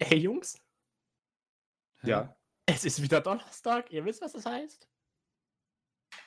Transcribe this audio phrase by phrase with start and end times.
[0.00, 0.60] Hey Jungs?
[2.02, 2.36] Ja.
[2.66, 3.90] es ist wieder Donnerstag.
[3.92, 4.88] Ihr wisst, was das heißt?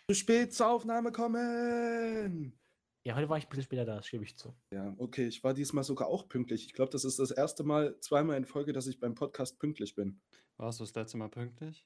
[0.07, 2.57] Zu spät zur Aufnahme kommen!
[3.05, 4.55] Ja, heute war ich ein bisschen später da, das gebe ich zu.
[4.73, 6.65] Ja, okay, ich war diesmal sogar auch pünktlich.
[6.65, 9.96] Ich glaube, das ist das erste Mal, zweimal in Folge, dass ich beim Podcast pünktlich
[9.96, 10.21] bin.
[10.57, 11.85] Warst du das letzte Mal pünktlich?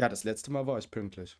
[0.00, 1.38] Ja, das letzte Mal war ich pünktlich.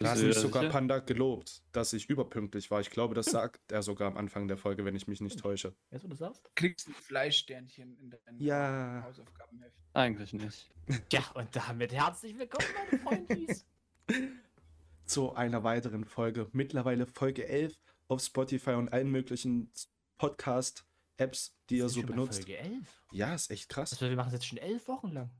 [0.00, 0.72] Da hat du mich sogar sicher?
[0.72, 2.80] Panda gelobt, dass ich überpünktlich war.
[2.80, 5.74] Ich glaube, das sagt er sogar am Anfang der Folge, wenn ich mich nicht täusche.
[5.90, 6.54] Weißt du, was du sagst?
[6.54, 9.02] kriegst ein Fleischsternchen in deinem Ja.
[9.04, 9.76] Hausaufgabenheft.
[9.94, 10.70] Eigentlich nicht.
[11.12, 12.64] Ja, und damit herzlich willkommen,
[13.04, 13.66] meine Freundis.
[15.04, 19.70] Zu einer weiteren Folge, mittlerweile Folge 11 auf Spotify und allen möglichen
[20.16, 22.38] Podcast-Apps, die ihr Das so benutzt.
[22.38, 23.04] Folge 11.
[23.12, 23.92] Ja, ist echt krass.
[23.92, 25.30] Also, wir machen das jetzt schon elf Wochen lang.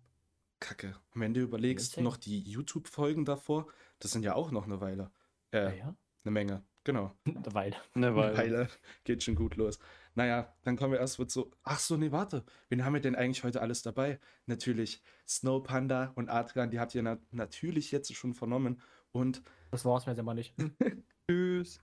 [0.61, 0.97] Kacke.
[1.15, 3.69] Und wenn du überlegst, noch die YouTube-Folgen davor,
[4.01, 5.11] das sind ja auch noch eine Weile.
[5.53, 5.97] Äh, Ja, ja.
[6.25, 6.65] eine Menge.
[6.85, 7.13] Genau.
[7.27, 7.77] Eine Weile.
[7.95, 8.37] Eine Eine Weile.
[8.39, 8.69] Weile.
[9.05, 9.79] Geht schon gut los.
[10.15, 11.51] Naja, dann kommen wir erst mit so.
[11.63, 12.45] Ach so, nee, warte.
[12.71, 14.19] Wen haben wir denn eigentlich heute alles dabei?
[14.47, 18.81] Natürlich Snow Panda und Adrian, die habt ihr na natürlich jetzt schon vernommen.
[19.13, 20.55] Und Das war's mir jetzt immer nicht.
[21.31, 21.83] Tschüss.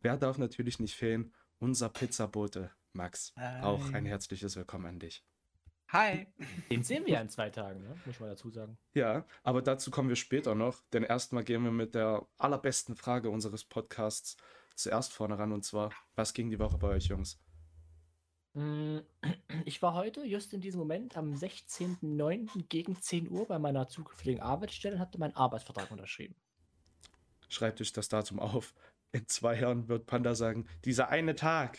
[0.00, 1.34] wer darf natürlich nicht fehlen?
[1.58, 3.34] Unser Pizzabote, Max.
[3.60, 4.08] Auch ein Hi.
[4.10, 5.22] herzliches Willkommen an dich.
[5.92, 6.26] Hi.
[6.70, 7.90] Den sehen wir ja in zwei Tagen, ne?
[8.06, 8.78] muss ich mal dazu sagen.
[8.94, 13.28] Ja, aber dazu kommen wir später noch, denn erstmal gehen wir mit der allerbesten Frage
[13.28, 14.38] unseres Podcasts
[14.74, 17.38] zuerst vorne ran und zwar, was ging die Woche bei euch, Jungs?
[18.54, 19.00] Mm,
[19.66, 22.68] Ich war heute, just in diesem Moment, am 16.09.
[22.68, 26.34] gegen 10 Uhr bei meiner zukünftigen Arbeitsstelle und hatte meinen Arbeitsvertrag unterschrieben.
[27.50, 28.74] Schreibt euch das Datum auf.
[29.12, 31.78] In zwei Jahren wird Panda sagen, dieser eine Tag,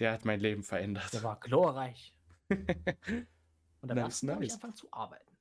[0.00, 1.12] der hat mein Leben verändert.
[1.12, 2.16] Der war glorreich.
[3.84, 4.52] Und dann Nice, nice, ich nice.
[4.54, 5.36] angefangen zu arbeiten.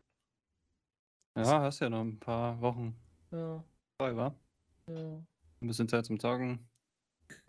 [1.37, 2.93] Ja, hast ja noch ein paar Wochen
[3.31, 3.63] Ja,
[3.97, 4.35] frei, wa?
[4.87, 4.95] ja.
[5.61, 6.69] Ein bisschen Zeit zum Zocken.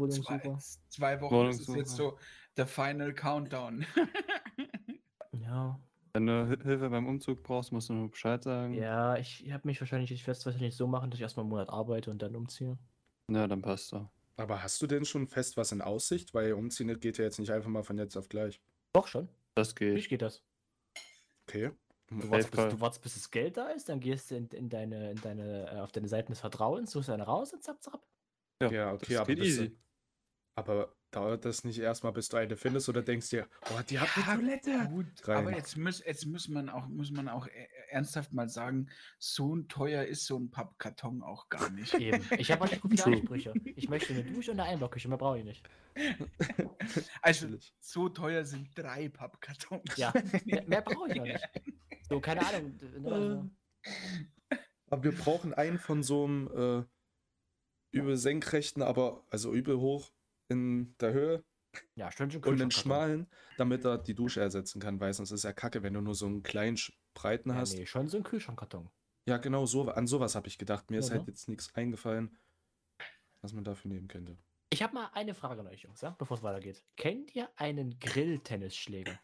[0.09, 0.57] Zwei,
[0.89, 2.17] zwei Wochen ist jetzt so
[2.57, 3.85] der Final Countdown.
[5.33, 5.79] Ja.
[6.13, 8.73] Wenn du Hi- Hilfe beim Umzug brauchst, musst du nur Bescheid sagen.
[8.73, 11.51] Ja, ich habe mich wahrscheinlich, ich werde es wahrscheinlich so machen, dass ich erstmal einen
[11.51, 12.79] Monat arbeite und dann umziehe.
[13.29, 14.09] Ja, dann passt doch.
[14.37, 16.33] Aber hast du denn schon fest was in Aussicht?
[16.33, 18.61] Weil umziehen geht ja jetzt nicht einfach mal von jetzt auf gleich.
[18.95, 19.29] Doch schon.
[19.57, 20.09] Das Wie geht.
[20.09, 20.43] geht das?
[21.47, 21.71] Okay.
[22.09, 24.69] Du wartest, bis, du wartest, bis das Geld da ist, dann gehst du in, in
[24.69, 28.07] deine, in deine, äh, auf deine Seiten des Vertrauens, suchst eine raus und zapp, zapp.
[28.63, 29.77] Ja, okay, das aber geht easy.
[30.55, 34.09] Aber dauert das nicht erstmal, bis du eine findest oder denkst dir, oh, die hat
[34.17, 34.89] Ja, eine Toilette?
[34.89, 35.37] Gut, rein.
[35.39, 38.89] aber jetzt muss, jetzt muss man auch, muss man auch äh, ernsthaft mal sagen,
[39.19, 41.95] so ein teuer ist so ein Pappkarton auch gar nicht.
[41.95, 42.25] Eben.
[42.39, 43.05] Ich habe halt gute.
[43.05, 43.55] Ansprüche.
[43.77, 45.69] Ich möchte eine Dusche und eine Einbauküche, mehr brauche ich nicht.
[47.23, 47.49] Also
[47.81, 49.97] so teuer sind drei Pappkartons.
[49.97, 50.13] Ja,
[50.45, 51.49] mehr, mehr brauche ich noch nicht.
[52.09, 52.79] So, keine Ahnung.
[53.01, 53.51] ne, also,
[54.91, 56.49] Aber wir brauchen einen von so einem
[57.93, 60.13] äh, übel senkrechten, aber also übel hoch
[60.49, 61.45] in der Höhe
[61.97, 65.53] ja, Stündchen und einen schmalen, damit er die Dusche ersetzen kann, weil sonst ist ja
[65.53, 66.79] kacke, wenn du nur so einen kleinen
[67.15, 67.77] breiten Ja, hast.
[67.77, 68.89] nee, schon so ein Kühlschrankkarton.
[69.27, 70.91] Ja, genau, so, an sowas habe ich gedacht.
[70.91, 71.29] Mir ist Ja, halt ne?
[71.29, 72.37] jetzt nichts eingefallen,
[73.41, 74.37] was man dafür nehmen könnte.
[74.71, 76.85] Ich habe mal eine Frage an euch, Jungs, ja, bevor es weitergeht.
[76.97, 79.21] Kennt ihr einen Grilltennisschläger?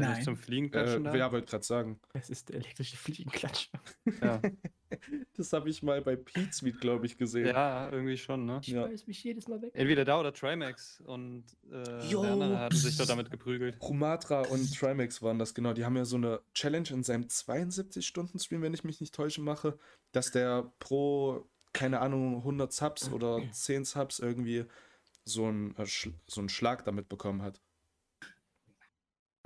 [0.00, 0.22] Nein.
[0.22, 1.12] zum Fliegen Äh, da?
[1.12, 1.98] wer wollte gerade sagen?
[2.12, 3.80] Es ist der elektrische Fliegenklatscher.
[4.22, 4.40] Ja.
[5.36, 7.48] Das habe ich mal bei Pete's Meet, glaube ich, gesehen.
[7.48, 8.60] ja, irgendwie schon, ne?
[8.62, 8.84] Ich Ja.
[8.84, 9.72] weiß mich jedes Mal weg.
[9.74, 12.22] Entweder da oder Trimax und äh, Jo.
[12.22, 13.76] der andere hatten sich dort damit geprügelt.
[13.82, 15.72] Rumatra und Trimax waren das, genau.
[15.72, 19.76] Die haben ja so eine Challenge in seinem 72-Stunden-Stream, wenn ich mich nicht täuschen mache,
[20.12, 24.64] dass der pro, keine Ahnung, 100 Subs oder 10 Subs irgendwie
[25.24, 27.60] so einen, äh, so einen Schlag damit bekommen hat.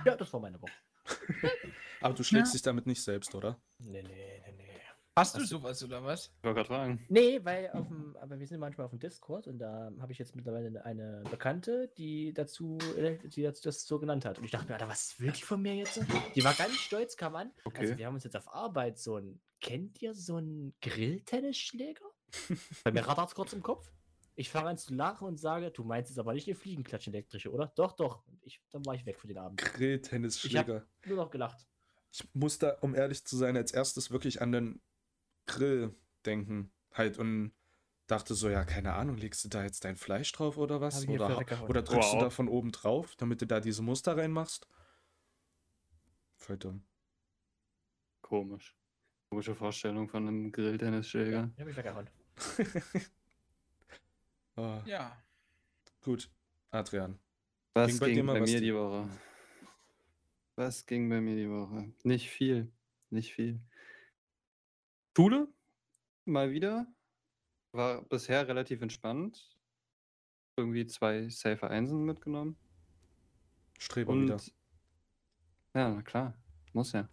[0.05, 0.71] Ja, das war meine Woche.
[2.01, 2.57] Aber du schlägst Ja.
[2.57, 3.59] dich damit nicht selbst, oder?
[3.79, 4.67] Nee, nee, nee, nee.
[5.15, 6.27] Hast du Hast du- sowas oder was?
[6.37, 7.05] Ich wollte gerade fragen.
[7.09, 10.17] Nee, weil auf dem, aber wir sind manchmal auf dem Discord und da habe ich
[10.19, 14.37] jetzt mittlerweile eine, Bekannte, die dazu, äh, die dazu das so genannt hat.
[14.39, 15.99] Und ich dachte mir, Alter, was will die von mir jetzt?
[16.33, 17.51] Die war ganz stolz, kam an.
[17.65, 17.97] Also Okay.
[17.97, 22.05] wir haben uns jetzt auf Arbeit so ein, kennt ihr so einen Grilltennisschläger?
[22.85, 23.91] Bei mir rattert kurz im Kopf.
[24.41, 27.51] Ich fange an zu lachen und sage, du meinst es aber nicht eine Fliegenklatschen elektrische,
[27.51, 27.71] oder?
[27.75, 28.25] Doch, doch.
[28.25, 29.59] Und Ich, dann war ich weg für den Abend.
[29.61, 30.83] Grilltennisschläger.
[31.05, 31.67] Nur noch gelacht.
[32.11, 34.81] Ich muss da, um ehrlich zu sein, als erstes wirklich an den
[35.45, 35.93] Grill
[36.25, 36.71] denken.
[36.91, 37.53] Halt und
[38.07, 41.03] dachte so, ja, keine Ahnung, legst du da jetzt dein Fleisch drauf oder Hab was?
[41.03, 41.37] ich Oder,
[41.69, 42.23] oder drückst du Wow.
[42.23, 44.67] da von oben drauf, damit du da diese Muster reinmachst?
[46.35, 46.83] Voll dumm.
[48.23, 48.75] Komisch.
[49.29, 51.51] Komische Vorstellung von einem Grilltennisschläger.
[51.53, 52.09] Ich hab mich weggehauen.
[54.55, 55.21] Ah, Ja.
[56.01, 56.29] Gut,
[56.71, 57.19] Adrian.
[57.73, 59.09] Was Ging bei dir ging mal bei was mir die- Woche?
[60.55, 61.93] Was ging bei mir die Woche?
[62.03, 62.71] Nicht viel.
[63.09, 63.59] Nicht viel.
[65.15, 65.47] Schule?
[66.25, 66.87] Mal wieder.
[67.71, 69.55] War bisher relativ entspannt.
[70.57, 72.57] Irgendwie zwei Safer Einsen mitgenommen.
[73.79, 74.37] Streber Und wieder.
[75.73, 76.33] Ja, na klar.
[76.73, 77.07] Muss ja.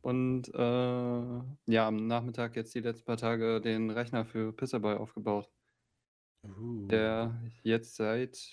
[0.00, 5.48] Und äh, ja, am Nachmittag jetzt die letzten paar Tage den Rechner für Pisserboy aufgebaut,
[6.44, 6.86] Uh.
[6.88, 8.50] der jetzt seit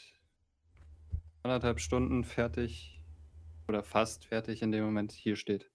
[1.43, 3.03] anderthalb Stunden fertig
[3.67, 5.71] oder fast fertig in dem Moment hier steht.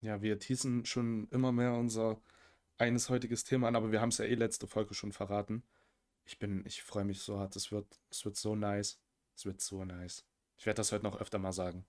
[0.00, 2.20] Ja, wir teasen schon immer mehr unser
[2.76, 5.62] eines heutiges Thema an, aber wir haben es ja eh letzte Folge schon verraten.
[6.24, 7.54] Ich bin, ich freue mich so hart.
[7.56, 8.98] Es wird, es wird so nice.
[9.36, 10.24] Es wird so nice.
[10.56, 11.84] Ich werde das heute noch öfter mal sagen.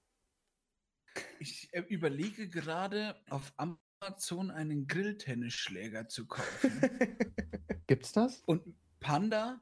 [1.39, 6.81] Ich äh, überlege gerade, auf Amazon einen Grilltennisschläger zu kaufen.
[7.87, 8.41] Gibt's das?
[8.45, 8.63] Und
[8.99, 9.61] Panda.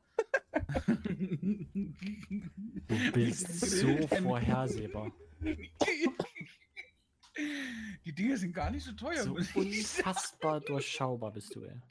[2.87, 5.11] Du bist so vorhersehbar.
[8.05, 9.23] Die Dinge sind gar nicht so teuer.
[9.23, 11.81] So unfassbar durchschaubar bist du, ey.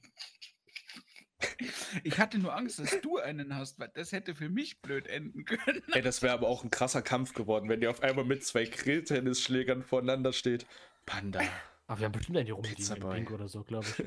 [2.04, 5.44] Ich hatte nur Angst, dass du einen hast, weil das hätte für mich blöd enden
[5.44, 5.82] können.
[5.92, 8.64] Ey, das wäre aber auch ein krasser Kampf geworden, wenn ihr auf einmal mit zwei
[8.64, 10.66] Grilltennisschlägern voreinander steht.
[11.04, 11.40] Panda.
[11.86, 14.04] Aber wir haben bestimmt eine rumliegen Pizza im oder so, glaube ich.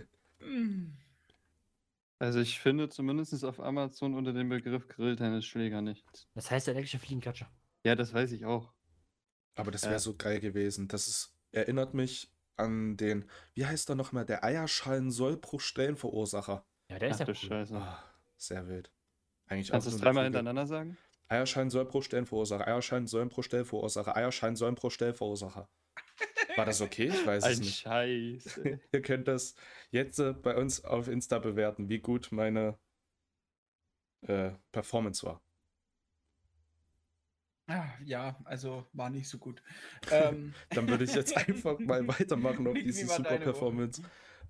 [2.19, 6.27] Also ich finde zumindest auf Amazon unter dem Begriff Grilltennisschläger nichts.
[6.33, 7.49] Das heißt elektrische Fliegenklatscher.
[7.85, 8.71] Ja, das weiß ich auch.
[9.55, 9.99] Aber das wäre Ja.
[9.99, 10.87] so geil gewesen.
[10.87, 16.65] Das ist, erinnert mich an den, wie heißt er nochmal, der Eierschalen-Sollbruchstellenverursacher.
[16.89, 17.35] Ja, der ist Ach ja cool.
[17.35, 17.75] Scheiße.
[17.75, 18.03] Ah,
[18.37, 18.91] sehr wild.
[19.47, 20.97] Eigentlich Kannst du es dreimal hintereinander sagen?
[21.27, 25.69] Eierschein soll pro Stellenverursacher, Eierschein sollen pro Stellverursacher, Eierschein sollen pro Stellverursacher.
[26.55, 27.07] War das okay?
[27.07, 27.79] Ich weiß es Ein nicht.
[27.79, 28.59] Scheiß.
[28.91, 29.55] Ihr könnt das
[29.91, 32.77] jetzt äh, bei uns auf Insta bewerten, wie gut meine
[34.21, 35.41] äh, Performance war.
[37.67, 39.61] Ah, Ja, also war nicht so gut.
[40.11, 43.37] Ähm, Dann würde ich jetzt einfach mal weitermachen auf diese super?
[43.37, 44.01] Performance.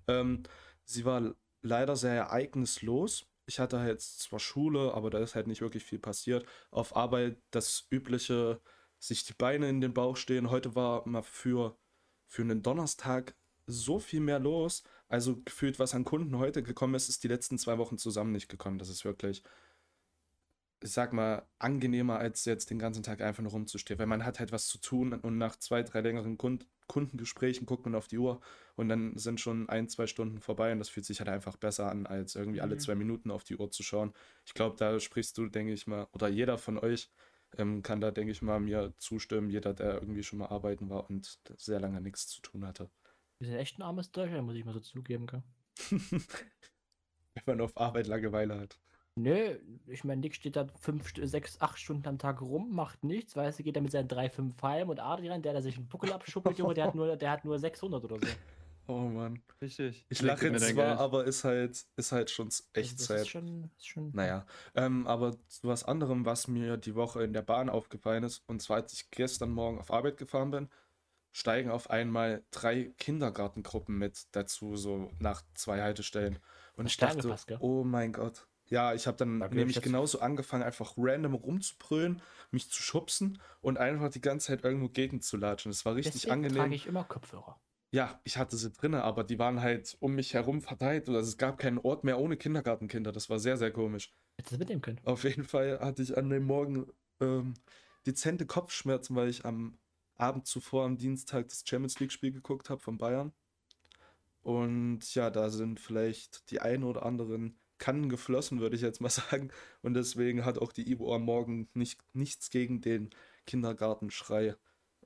[0.06, 0.42] Ähm,
[0.84, 3.26] sie war leider sehr ereignislos.
[3.46, 6.44] Ich hatte halt zwar Schule, aber da ist halt nicht wirklich viel passiert.
[6.70, 8.60] Auf Arbeit das übliche,
[8.98, 10.50] sich die Beine in den Bauch stehen.
[10.50, 11.78] Heute war mal für,
[12.26, 13.34] für einen Donnerstag
[13.66, 14.82] so viel mehr los.
[15.08, 18.48] Also gefühlt, was an Kunden heute gekommen ist, ist die letzten zwei Wochen zusammen nicht
[18.48, 18.78] gekommen.
[18.78, 19.42] Das ist wirklich,
[20.82, 23.98] ich sag mal, angenehmer, als jetzt den ganzen Tag einfach nur rumzustehen.
[23.98, 27.84] Weil man hat halt was zu tun und nach zwei, drei längeren Kund Kundengesprächen guckt
[27.84, 28.40] man auf die Uhr
[28.76, 31.90] und dann sind schon ein, zwei Stunden vorbei und das fühlt sich halt einfach besser
[31.90, 32.80] an, als irgendwie alle Mhm.
[32.80, 34.12] zwei Minuten auf die Uhr zu schauen.
[34.44, 37.10] Ich glaube, da sprichst du, denke ich mal, oder jeder von euch
[37.58, 41.08] ähm, kann da, denke ich mal, mir zustimmen, jeder, der irgendwie schon mal arbeiten war
[41.08, 42.90] und sehr lange nichts zu tun hatte.
[43.38, 45.42] Wir sind echt ein armes Deutschland, muss ich mal so zugeben, gell?
[47.34, 48.78] Wenn man auf Arbeit Langeweile hat.
[49.18, 53.34] Nö, ich meine, Nick steht da fünf, sechs, acht Stunden am Tag rum, macht nichts,
[53.34, 55.88] weißt du, geht da mit seinen drei, fünf Heim und Adrian, der da sich einen
[55.88, 58.26] Buckel abschuppelt, Junge, der hat nur, der hat nur 600 oder so.
[58.88, 59.42] Oh Mann.
[59.60, 60.06] Richtig.
[60.08, 63.20] Ich lache zwar, aber ist halt, ist halt schon Also echt das Zeit.
[63.22, 64.10] ist schon, ist schon.
[64.14, 68.42] Naja, ähm, aber zu was anderem, was mir die Woche in der Bahn aufgefallen ist,
[68.46, 70.68] und zwar als ich gestern Morgen auf Arbeit gefahren bin,
[71.32, 76.38] steigen auf einmal drei Kindergartengruppen mit dazu, so nach zwei Haltestellen.
[76.76, 77.58] Und ich dachte, gell?
[77.60, 78.46] oh mein Gott.
[78.68, 83.78] Ja, ich habe dann Da nämlich genauso angefangen, einfach random rumzubrüllen, mich zu schubsen und
[83.78, 85.70] einfach die ganze Zeit irgendwo gegenzulatschen.
[85.70, 86.62] Das war richtig Deswegen angenehm.
[86.62, 87.60] trage ich immer Kopfhörer.
[87.96, 91.08] Ja, ich hatte sie drinne, aber die waren halt um mich herum verteilt.
[91.08, 93.10] Also es gab keinen Ort mehr ohne Kindergartenkinder.
[93.10, 94.12] Das war sehr, sehr komisch.
[94.36, 95.00] Hättest du mitnehmen können.
[95.04, 97.54] Auf jeden Fall hatte ich an dem Morgen ähm,
[98.06, 99.78] dezente Kopfschmerzen, weil ich am
[100.16, 103.32] Abend zuvor am Dienstag das Champions League-Spiel geguckt habe von Bayern.
[104.42, 109.08] Und ja, da sind vielleicht die ein oder anderen Kannen geflossen, würde ich jetzt mal
[109.30, 109.50] sagen.
[109.80, 113.08] Und deswegen hat auch die Ibo am Morgen nicht, nichts gegen den
[113.46, 114.54] Kindergartenschrei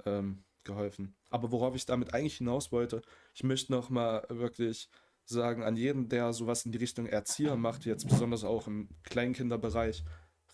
[0.04, 1.17] ähm, geholfen.
[1.31, 3.02] Aber worauf ich damit eigentlich hinaus wollte,
[3.35, 4.88] ich möchte nochmal wirklich
[5.25, 10.05] sagen, an jeden, der sowas in die Richtung Erzieher macht, jetzt besonders auch im Kleinkinderbereich,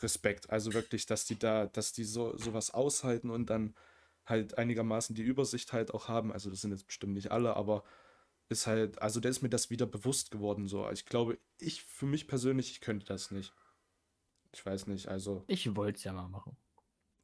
[0.03, 0.51] Respekt.
[0.51, 3.75] Also wirklich, dass die da, dass die so sowas aushalten und dann
[4.27, 6.33] halt einigermaßen die Übersicht halt auch haben.
[6.33, 7.83] Also das sind jetzt bestimmt nicht alle, aber
[8.49, 10.89] ist halt, also da ist mir das wieder bewusst geworden so.
[10.91, 13.55] Ich glaube, ich für mich persönlich, ich könnte das nicht.
[14.53, 16.57] Ich weiß nicht, also, Ich wollte es ja mal machen.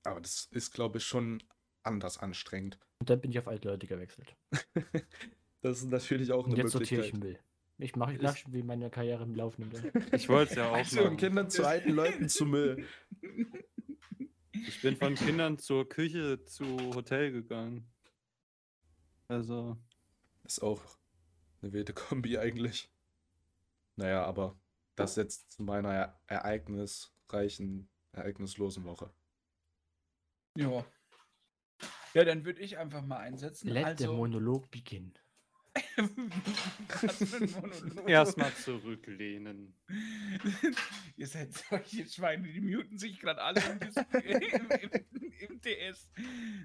[0.05, 1.43] aber das ist, glaube ich, schon
[1.83, 2.79] anders anstrengend.
[2.99, 4.37] Und dann bin ich auf alte Leute gewechselt.
[5.65, 7.21] Das ist natürlich auch Und eine jetzt sortiere Möglichkeit.
[7.21, 7.39] ich Müll.
[7.79, 9.93] Ich mache, schon, wie meine Karriere im Laufen nimmt.
[10.13, 11.17] Ich wollte es ja auch Ach so, und machen.
[11.19, 12.85] Kindern zu alten Leuten zu Müll.
[14.67, 17.89] Ich bin von Kindern zur Küche zu Hotel gegangen.
[19.29, 19.79] Also,
[20.43, 20.83] Ist auch
[21.63, 22.91] eine wilde Kombi eigentlich.
[23.97, 24.59] Naja, aber
[24.97, 29.13] das jetzt zu meiner ereignisreichen, ereignislosen Woche.
[30.57, 30.85] ja.
[32.15, 33.69] Ja, dann würde ich einfach mal einsetzen.
[33.69, 35.15] Let also, der Monolog beginnen.
[35.97, 38.09] Monolog.
[38.09, 39.75] erstmal zurücklehnen.
[41.17, 43.61] Ihr seid solche Schweine, die muten sich gerade alle
[44.13, 46.11] im, im, im, im DS.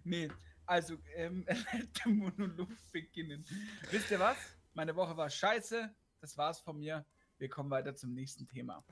[0.04, 0.30] Nee,
[0.66, 3.46] also, ähm, der Monolog beginnen.
[3.90, 4.38] Wisst ihr was?
[4.74, 5.96] Meine Woche war scheiße.
[6.20, 7.06] Das war's von mir.
[7.38, 8.84] Wir kommen weiter zum nächsten Thema.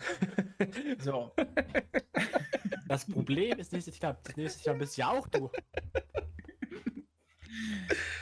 [1.00, 1.34] So.
[2.88, 5.50] Das Problem ist nächstes Jahr, das nächste Jahr bist ja auch du.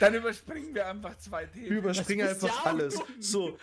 [0.00, 1.70] Dann überspringen wir einfach zwei Themen.
[1.70, 3.00] Wir überspringen einfach ja alles.
[3.20, 3.58] So.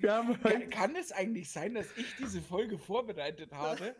[0.00, 3.94] Kann, kann es eigentlich sein, dass ich diese Folge vorbereitet habe,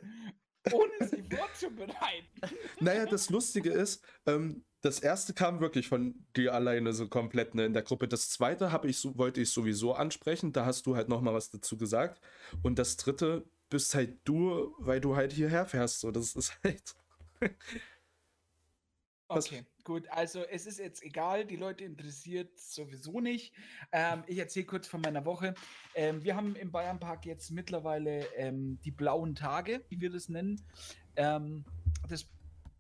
[0.73, 2.57] ohne sie vorzubereiten?
[2.81, 7.65] Naja, das Lustige ist, ähm, das erste kam wirklich von dir alleine so komplett ne,
[7.65, 8.07] in der Gruppe.
[8.07, 10.53] Das zweite habe ich so, wollte ich sowieso ansprechen.
[10.53, 12.21] Da hast du halt noch mal was dazu gesagt.
[12.63, 16.01] Und das dritte bist halt du, weil du halt hierher fährst.
[16.01, 16.95] So, das ist halt.
[19.29, 20.07] Okay, gut.
[20.11, 23.55] Also es ist jetzt egal, die Leute interessiert sowieso nicht.
[23.91, 25.55] Ähm, ich erzähle kurz von meiner Woche.
[25.95, 30.61] Ähm, wir haben im Bayernpark jetzt mittlerweile ähm, die blauen Tage, wie wir das nennen.
[31.17, 31.65] Ähm,
[32.09, 32.27] das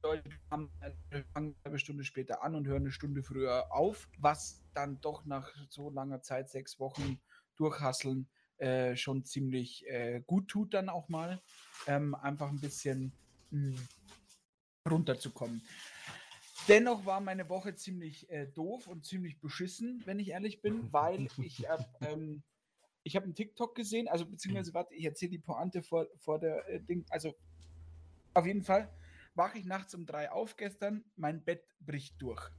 [0.02, 0.70] bedeutet, wir fangen
[1.10, 5.50] eine halbe Stunde später an und hören eine Stunde früher auf, was dann doch nach
[5.70, 7.18] so langer Zeit, sechs Wochen
[7.56, 11.40] durchhasseln, äh, schon ziemlich äh, gut tut dann auch mal.
[11.86, 13.12] Ähm, einfach ein bisschen
[13.50, 13.78] mh,
[14.90, 15.62] runterzukommen.
[16.68, 21.28] Dennoch war meine Woche ziemlich äh, doof und ziemlich beschissen, wenn ich ehrlich bin, weil
[21.42, 22.42] ich hab, ähm,
[23.02, 26.66] ich habe einen TikTok gesehen, also beziehungsweise warte, ich erzähle die Pointe vor, vor der
[26.68, 27.34] äh, Ding, also
[28.32, 28.88] auf jeden Fall
[29.34, 32.50] wache ich nachts um drei auf gestern, mein Bett bricht durch.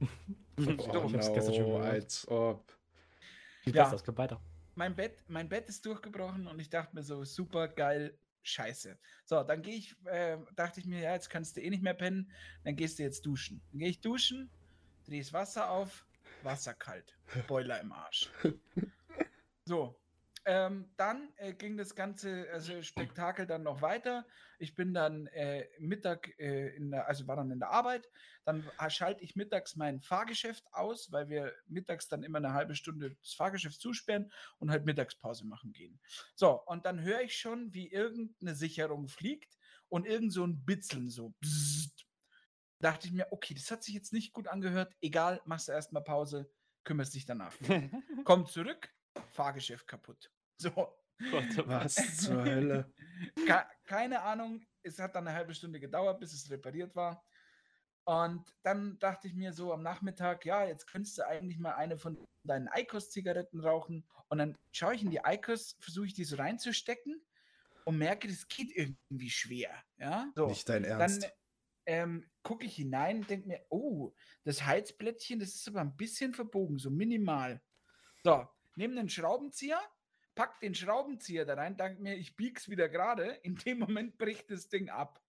[0.58, 0.62] Oh,
[1.06, 1.84] ich hab's gestern schon gehört.
[1.84, 2.78] als ob.
[3.60, 3.92] Viel Ja.
[3.92, 4.40] es geht weiter.
[4.74, 8.98] mein Bett, mein Bett ist durchgebrochen und ich dachte mir so, super geil, scheiße.
[9.24, 11.94] So, dann gehe ich, äh, dachte ich mir, ja, jetzt kannst du eh nicht mehr
[11.94, 12.30] pennen,
[12.64, 13.62] dann gehst du jetzt duschen.
[13.70, 14.50] Dann gehe ich duschen,
[15.04, 16.06] drehe das Wasser auf,
[16.42, 18.30] Wasser kalt, Boiler im Arsch.
[19.68, 20.00] So,
[20.48, 24.24] ähm, dann äh, ging das ganze also Spektakel dann noch weiter.
[24.60, 28.08] Ich bin dann äh, Mittag, äh, in der, also war dann in der Arbeit.
[28.44, 33.16] Dann schalte ich mittags mein Fahrgeschäft aus, weil wir mittags dann immer eine halbe Stunde
[33.20, 35.98] das Fahrgeschäft zusperren und halt Mittagspause machen gehen.
[36.36, 41.10] So, und dann höre ich schon, wie irgendeine Sicherung fliegt und irgend so ein Bitzeln
[41.10, 41.34] so.
[41.40, 42.06] Bzzzt.
[42.78, 44.94] Dachte ich mir, okay, das hat sich jetzt nicht gut angehört.
[45.00, 46.48] Egal, machst du erstmal Pause,
[46.84, 47.52] kümmerst dich danach.
[48.24, 48.94] Komm zurück,
[49.32, 50.30] Fahrgeschäft kaputt.
[51.18, 51.66] So.
[51.66, 52.92] Was zur Hölle?
[53.46, 57.24] Ke keine Ahnung, es hat dann eine halbe Stunde gedauert, bis es repariert war.
[58.04, 61.98] Und dann dachte ich mir so am Nachmittag, ja, jetzt könntest du eigentlich mal eine
[61.98, 64.06] von deinen Eikos-Zigaretten rauchen.
[64.28, 67.20] Und dann schaue ich in die Eikos, versuche ich die so reinzustecken
[67.84, 69.70] und merke, das geht irgendwie schwer.
[69.98, 70.46] Ja, so.
[70.46, 71.32] Nicht dein Dann Ernst.
[71.86, 74.12] ähm, gucke ich hinein und denke mir, oh,
[74.44, 77.60] das Heizblättchen, das ist aber ein bisschen verbogen, so minimal.
[78.22, 79.80] So, nehme den Schraubenzieher,
[80.36, 83.30] pack den Schraubenzieher da rein, danke mir, ich bieg's wieder gerade.
[83.42, 85.20] In dem Moment bricht das Ding ab.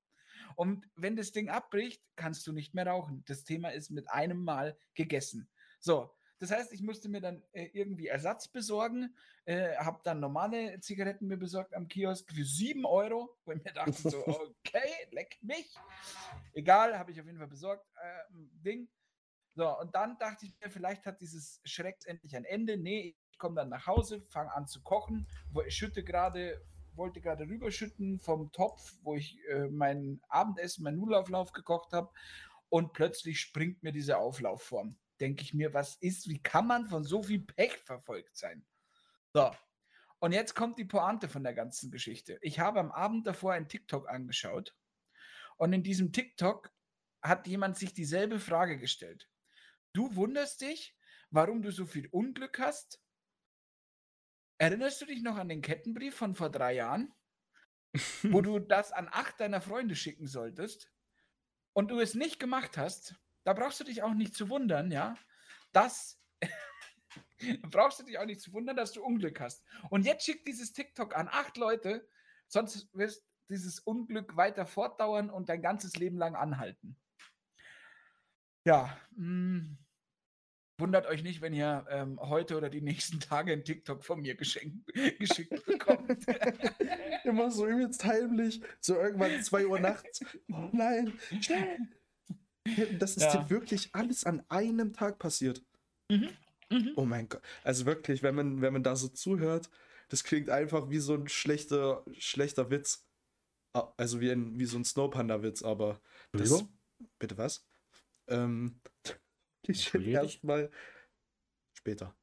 [0.56, 3.24] Und wenn das Ding abbricht, kannst du nicht mehr rauchen.
[3.26, 5.50] Das Thema ist mit einem Mal gegessen.
[5.80, 10.80] So, das heißt, ich musste mir dann äh, irgendwie Ersatz besorgen, äh, habe dann normale
[10.82, 14.28] Zigaretten mir besorgt am Kiosk für 7 Euro, wo ich mir dachte so,
[14.66, 15.76] okay, leck mich.
[16.54, 18.90] Egal, habe ich auf jeden Fall besorgt, äh, Ding.
[19.56, 22.78] So, und dann dachte ich mir, vielleicht hat dieses Schreck endlich ein Ende.
[22.78, 25.28] Nee, komme dann nach Hause, fange an zu kochen,
[25.68, 26.62] schütte gerade,
[26.94, 32.12] wollte gerade rüberschütten vom Topf, wo ich äh, mein Abendessen, mein Nudelauflauf gekocht habe.
[32.70, 34.98] Und plötzlich springt mir diese Auflaufform.
[35.20, 38.66] Denke ich mir, was ist, wie kann man von so viel Pech verfolgt sein?
[39.34, 39.52] So.
[40.20, 42.40] Und jetzt kommt die Pointe von der ganzen Geschichte.
[42.42, 44.76] Ich habe am Abend davor ein TikTok angeschaut.
[45.58, 46.72] Und in diesem TikTok
[47.22, 49.30] hat jemand sich dieselbe Frage gestellt.
[49.94, 50.96] Du wunderst dich,
[51.30, 53.02] warum du so viel Unglück hast?
[54.58, 57.14] Erinnerst du dich noch an den Kettenbrief von vor drei Jahren,
[58.24, 60.92] wo du das an acht deiner Freunde schicken solltest
[61.74, 63.16] und du es nicht gemacht hast?
[63.44, 65.16] Da brauchst du dich auch nicht zu wundern, ja,
[65.72, 66.22] dass
[67.70, 69.64] brauchst du dich auch nicht zu wundern, dass du Unglück hast.
[69.90, 72.08] Und jetzt schickt dieses TikTok an acht Leute,
[72.48, 76.98] sonst wirst dieses Unglück weiter fortdauern und dein ganzes Leben lang anhalten.
[78.66, 79.78] Ja, mh,
[80.78, 84.36] wundert euch nicht, wenn ihr ähm, heute oder die nächsten Tage ein TikTok von mir
[84.36, 86.26] geschenkt, geschickt bekommt.
[87.24, 90.22] Immer so übelst heimlich, so irgendwann 2 Uhr nachts.
[90.52, 91.78] Oh nein, schnell!
[93.00, 93.38] Das ist Ja.
[93.44, 95.64] dir wirklich alles an einem Tag passiert.
[96.12, 96.30] Mhm,
[96.70, 96.92] mhm.
[96.96, 97.42] Oh mein Gott.
[97.64, 99.70] Also wirklich, wenn man, wenn man da so zuhört,
[100.10, 103.06] das klingt einfach wie so ein schlechter, schlechter Witz.
[103.74, 106.66] Ah, Also wie, ein, wie so ein Snowpanda-Witz, aber das.
[107.20, 107.66] Bitte was?
[108.28, 108.80] Ähm,
[109.68, 110.34] ich Entschuldige dich?
[110.34, 110.72] erstmal
[111.74, 112.16] später.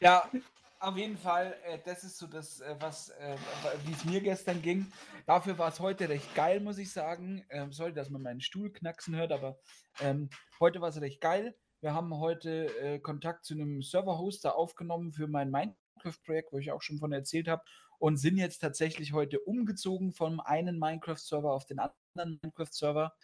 [0.00, 0.30] Ja,
[0.78, 3.36] auf jeden Fall, äh, das ist so das, äh, was, äh,
[3.84, 4.90] wie es mir gestern ging.
[5.26, 7.44] Dafür war es heute recht geil, muss ich sagen.
[7.50, 9.60] Ähm, sorry, dass man meinen Stuhl knacksen hört, aber
[10.00, 11.54] ähm, heute war es recht geil.
[11.82, 16.82] Wir haben heute äh, Kontakt zu einem Server-Hoster aufgenommen für mein Minecraft-Projekt, wo ich auch
[16.82, 17.62] schon von erzählt habe,
[17.98, 23.14] und sind jetzt tatsächlich heute umgezogen vom einen Minecraft-Server auf den anderen Minecraft-Server.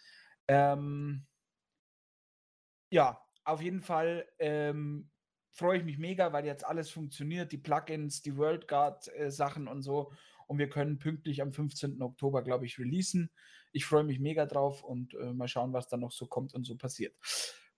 [0.47, 1.25] Ähm,
[2.89, 5.09] ja, auf jeden Fall ähm,
[5.51, 10.11] freue ich mich mega, weil jetzt alles funktioniert, die Plugins, die WorldGuard-Sachen äh, und so.
[10.47, 12.01] Und wir können pünktlich am 15.
[12.01, 13.31] Oktober, glaube ich, releasen.
[13.73, 16.65] Ich freue mich mega drauf und äh, mal schauen, was da noch so kommt und
[16.65, 17.15] so passiert.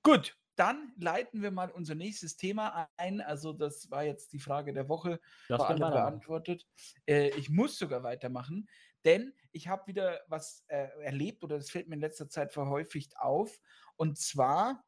[0.04, 3.22] Gut, dann leiten wir mal unser nächstes Thema ein.
[3.22, 5.20] Also, das war jetzt die Frage der Woche.
[5.48, 6.68] Das war alle beantwortet.
[7.08, 8.68] Äh, ich muss sogar weitermachen,
[9.06, 13.18] denn ich habe wieder was äh, erlebt oder das fällt mir in letzter Zeit verhäufigt
[13.18, 13.58] auf.
[13.96, 14.84] Und zwar,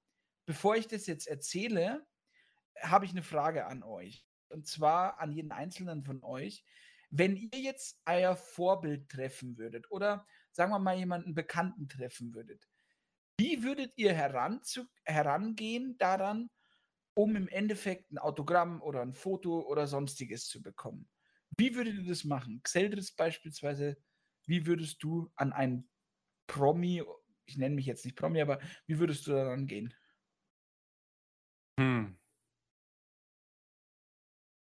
[0.46, 2.06] bevor ich das jetzt erzähle,
[2.82, 4.28] habe ich eine Frage an euch.
[4.50, 6.66] Und zwar an jeden einzelnen von euch.
[7.10, 12.68] Wenn ihr jetzt euer Vorbild treffen würdet oder sagen wir mal jemanden Bekannten treffen würdet,
[13.38, 16.50] wie würdet ihr herangehen daran,
[17.14, 21.10] um im Endeffekt ein Autogramm oder ein Foto oder sonstiges zu bekommen?
[21.58, 22.62] Wie würdet ihr das machen?
[22.64, 23.98] Xeldris beispielsweise,
[24.46, 25.90] wie würdest du an einen
[26.48, 27.04] Promi,
[27.46, 29.94] ich nenne mich jetzt nicht Promi, aber wie würdest du daran gehen?
[31.80, 32.16] Hm.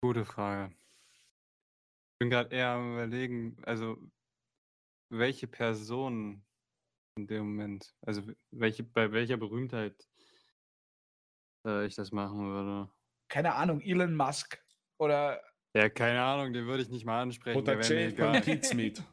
[0.09, 0.75] Gute Frage.
[1.12, 3.99] Ich bin gerade eher am überlegen, also
[5.12, 6.47] welche Person
[7.19, 10.09] in dem Moment, also welche, bei welcher Berühmtheit
[11.67, 12.91] äh, ich das machen würde.
[13.31, 14.59] Keine Ahnung, Elon Musk
[14.99, 15.43] oder.
[15.77, 17.59] Ja, keine Ahnung, den würde ich nicht mal ansprechen.
[17.59, 18.11] Oder Jay
[18.41, 19.05] Pizmeet.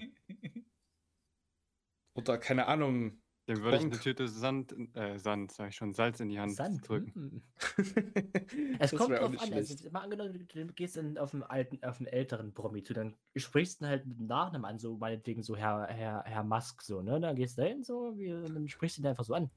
[2.18, 6.20] Oder keine Ahnung, dem würde ich eine Tüte Sand, äh, Sand, sag ich schon, Salz
[6.20, 6.88] in die Hand Sand?
[6.88, 7.14] drücken.
[7.14, 7.42] Hm.
[8.80, 9.54] es kommt drauf an.
[9.54, 13.16] Also, mal angenommen, du gehst in, auf einen alten, auf einen älteren Promi zu, dann
[13.36, 17.02] sprichst du halt mit dem Nachnamen an, so meinetwegen so Herr, Herr, Herr Musk, so,
[17.02, 17.20] ne?
[17.20, 19.52] Dann gehst du da hin, so, wie, dann sprichst du ihn einfach so an.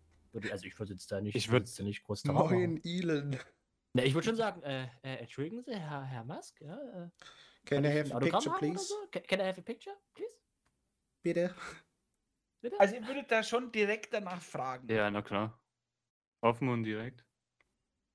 [0.50, 3.37] Also ich würde jetzt da nicht, ich würde da nicht groß drauf Moin, Elon.
[3.94, 7.09] Ne, ich würde schon sagen, äh, äh, entschuldigen Sie, Herr, Herr Musk, ja, äh,
[7.64, 8.87] Can I have a picture, please?
[8.87, 8.94] So?
[9.11, 10.33] Can, can I have a picture, please?
[11.22, 11.55] Bitte.
[12.61, 12.79] Bitte?
[12.81, 14.88] Also ihr würdet da schon direkt danach fragen.
[14.92, 15.59] Ja, na klar.
[16.40, 17.25] Offen und direkt.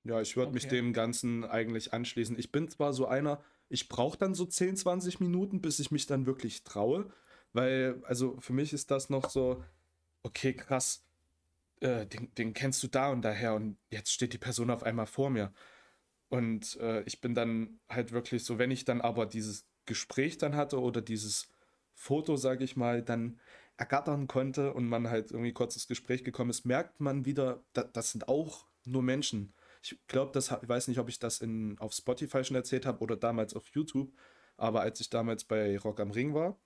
[0.04, 0.56] Ja, ich würde okay.
[0.56, 2.38] mich dem Ganzen eigentlich anschließen.
[2.38, 6.08] Ich bin zwar so einer, ich brauche dann so 10, 20 Minuten, bis ich mich
[6.08, 7.12] dann wirklich traue.
[7.54, 9.64] Weil, also für mich ist das noch so,
[10.24, 11.06] okay, krass,
[11.80, 15.06] äh, den, den, kennst du da und daher und jetzt steht die Person auf einmal
[15.06, 15.54] vor mir.
[16.30, 20.56] Und äh, ich bin dann halt wirklich so, wenn ich dann aber dieses Gespräch dann
[20.56, 21.48] hatte oder dieses
[21.94, 23.40] Foto, sage ich mal, dann
[23.84, 27.84] ergattern konnte und man halt irgendwie kurz ins Gespräch gekommen ist, merkt man wieder, da,
[27.84, 29.54] das sind auch nur Menschen.
[29.82, 33.00] Ich glaube, das ich weiß nicht, ob ich das in, auf Spotify schon erzählt habe
[33.02, 34.14] oder damals auf YouTube,
[34.56, 36.58] aber als ich damals bei Rock am Ring war,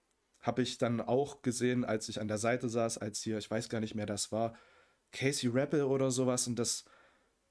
[0.41, 3.67] habe ich dann auch gesehen, als ich an der Seite saß, als hier, ich weiß
[3.69, 4.55] gar nicht mehr, das war
[5.11, 6.85] Casey Rappel oder sowas und das,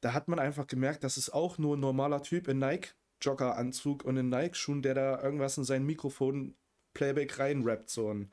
[0.01, 4.17] da hat man einfach gemerkt, das ist auch nur ein normaler Typ in Nike-Jogger-Anzug und
[4.17, 6.55] in Nike-Schuhen, der da irgendwas in sein Mikrofon
[6.95, 8.31] Playback reinrappt, so ein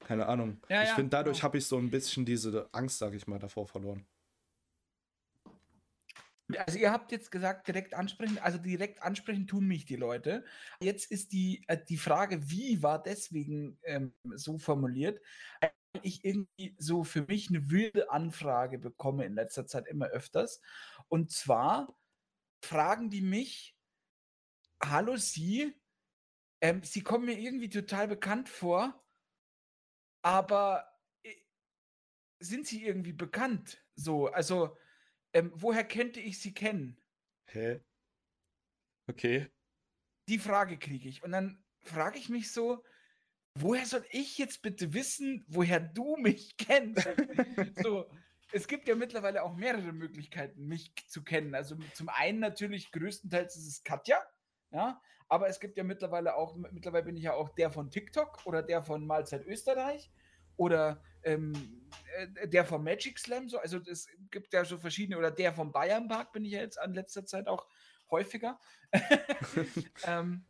[0.00, 0.60] keine Ahnung.
[0.68, 1.44] Ja, ich ja, finde, dadurch genau.
[1.44, 4.06] habe ich so ein bisschen diese Angst, sage ich mal, davor verloren.
[6.56, 10.46] Also ihr habt jetzt gesagt, direkt ansprechen, also direkt ansprechen tun mich die Leute.
[10.80, 15.20] Jetzt ist die, äh, die Frage, wie war deswegen ähm, so formuliert,
[15.60, 20.62] weil ich irgendwie so für mich eine wilde Anfrage bekomme in letzter Zeit immer öfters.
[21.08, 21.94] Und zwar
[22.64, 23.76] fragen die mich,
[24.82, 25.74] hallo Sie,
[26.62, 29.04] ähm, Sie kommen mir irgendwie total bekannt vor
[30.22, 30.88] aber
[31.22, 31.34] äh,
[32.40, 33.82] sind sie irgendwie bekannt?
[33.94, 34.76] So, also,
[35.32, 37.00] ähm, woher könnte ich sie kennen?
[37.46, 37.80] Hä?
[39.08, 39.50] Okay.
[40.28, 41.22] Die Frage kriege ich.
[41.22, 42.84] Und dann frage ich mich so,
[43.54, 47.08] woher soll ich jetzt bitte wissen, woher du mich kennst?
[47.82, 48.10] so,
[48.52, 51.54] es gibt ja mittlerweile auch mehrere Möglichkeiten, mich zu kennen.
[51.54, 54.22] Also zum einen natürlich größtenteils ist es Katja,
[54.70, 58.46] ja, aber es gibt ja mittlerweile auch, mittlerweile bin ich ja auch der von TikTok
[58.46, 60.10] oder der von Mahlzeit Österreich
[60.56, 61.52] oder ähm,
[62.16, 65.72] äh, der vom Magic Slam, so, also es gibt ja so verschiedene, oder der vom
[65.72, 67.66] Bayern Park bin ich ja jetzt an letzter Zeit auch
[68.10, 68.58] häufiger.
[70.06, 70.44] ähm,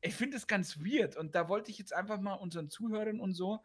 [0.00, 3.34] ich finde es ganz weird und da wollte ich jetzt einfach mal unseren Zuhörern und
[3.34, 3.60] so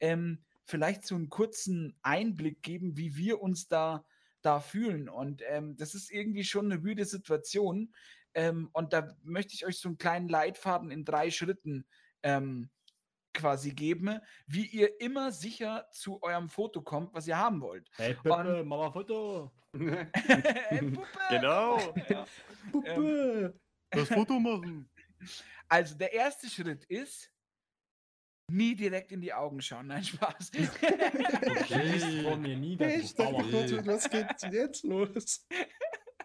[0.00, 4.04] ähm, vielleicht so einen kurzen Einblick geben, wie wir uns da,
[4.42, 5.08] da fühlen.
[5.08, 7.94] Und ähm, das ist irgendwie schon eine weirde Situation.
[8.34, 11.86] Ähm, und da möchte ich euch so einen kleinen Leitfaden in drei Schritten
[12.22, 12.70] ähm,
[13.34, 17.88] quasi geben, wie ihr immer sicher zu eurem Foto kommt, was ihr haben wollt.
[17.96, 19.52] Hey Puppe, Mama Foto.
[19.74, 21.08] hey, Puppe.
[21.30, 21.94] Genau.
[22.08, 22.26] Ja.
[22.70, 23.54] Puppe.
[23.54, 24.88] Ähm, Das Foto machen.
[25.68, 27.32] Also, der erste Schritt ist,
[28.50, 29.86] nie direkt in die Augen schauen.
[29.86, 30.50] Nein, Spaß.
[31.62, 32.22] Okay.
[32.22, 33.50] vor mir nieder, Ich dachte, Bauer.
[33.50, 35.46] Gott, was geht jetzt los?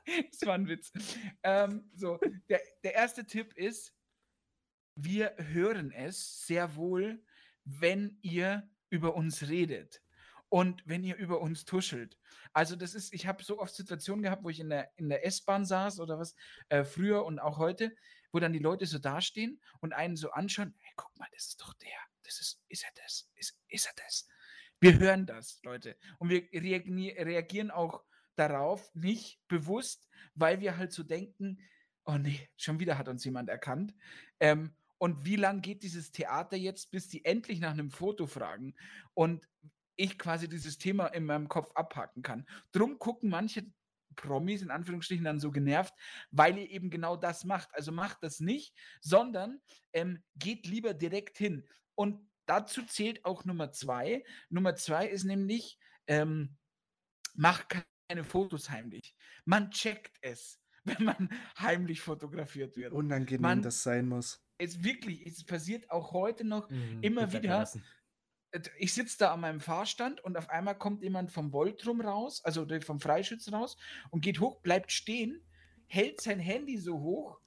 [0.32, 0.92] das war ein Witz.
[1.44, 3.94] Ähm, so, der, der erste Tipp ist,
[4.96, 7.24] wir hören es sehr wohl,
[7.64, 10.02] wenn ihr über uns redet
[10.50, 12.18] und wenn ihr über uns tuschelt.
[12.54, 15.26] Also das ist, ich habe so oft Situationen gehabt, wo ich in der, in der
[15.26, 16.36] S-Bahn saß oder was,
[16.70, 17.96] äh, früher und auch heute,
[18.32, 21.62] wo dann die Leute so dastehen und einen so anschauen, hey, guck mal, das ist
[21.62, 24.28] doch der, das ist, ist er das, ist, ist er das.
[24.80, 25.98] Wir hören das, Leute.
[26.20, 28.04] Und wir reagieren, reagieren auch
[28.38, 31.60] darauf nicht bewusst, weil wir halt so denken,
[32.06, 33.94] oh nee, schon wieder hat uns jemand erkannt.
[34.40, 38.76] Ähm, und wie lang geht dieses Theater jetzt, bis die endlich nach einem Foto fragen
[39.14, 39.48] und
[39.96, 42.48] ich quasi dieses Thema in meinem Kopf abhaken kann?
[42.72, 43.66] Drum gucken manche
[44.16, 45.94] Promis in Anführungsstrichen dann so genervt,
[46.32, 47.74] weil ihr eben genau das macht.
[47.74, 49.62] Also macht das nicht, sondern
[49.94, 51.68] ähm, geht lieber direkt hin.
[51.96, 54.24] Und dazu zählt auch Nummer zwei.
[54.50, 56.58] Nummer zwei ist nämlich, ähm,
[57.36, 59.16] macht keine Fotos heimlich.
[59.46, 62.94] Man checkt es, wenn man heimlich fotografiert wird.
[62.94, 63.62] Unangenehm, Mann.
[63.62, 64.42] das sein muss.
[64.58, 66.70] Es wirklich, es passiert auch heute noch.
[66.70, 67.68] Mhm, Immer wieder.
[68.52, 72.44] Äh, Ich sitze da an meinem Fahrstand und auf einmal kommt jemand vom Voltrum raus,
[72.44, 73.78] also vom Freischütz raus
[74.10, 75.44] und geht hoch, bleibt stehen,
[75.88, 77.40] hält sein Handy so hoch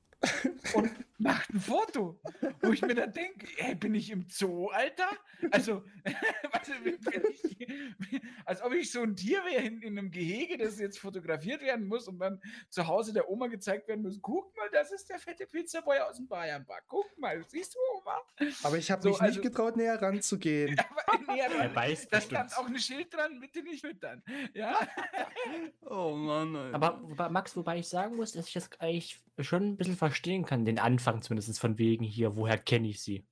[0.75, 2.21] und macht ein Foto.
[2.61, 5.09] Wo ich mir dann denke, ey, bin ich im Zoo, Alter?
[5.51, 5.83] Also,
[6.53, 7.59] weißt du, wie- bin ich,
[7.99, 11.63] wie- als ob ich so ein Tier wäre in, in einem Gehege, das jetzt fotografiert
[11.63, 14.19] werden muss und dann zu Hause der Oma gezeigt werden muss.
[14.21, 16.85] Guck mal, das ist der fette Pizzaboy aus dem Bayernpark.
[16.89, 18.21] Guck mal, siehst du, Oma?
[18.63, 20.77] Aber ich habe So, mich also- nicht getraut, näher ranzugehen.
[21.07, 21.75] Aber näher Er dran.
[21.75, 24.23] beißt Da stand auch ein Schild dran, bitte nicht füttern.
[24.55, 24.79] Ja?
[25.87, 26.75] Oh Mann, Alter.
[26.75, 30.65] Aber Max, wobei ich sagen muss, dass ich das eigentlich schon ein bisschen verstehen kann,
[30.65, 33.27] den Anfang zumindest von wegen hier, woher kenne ich sie?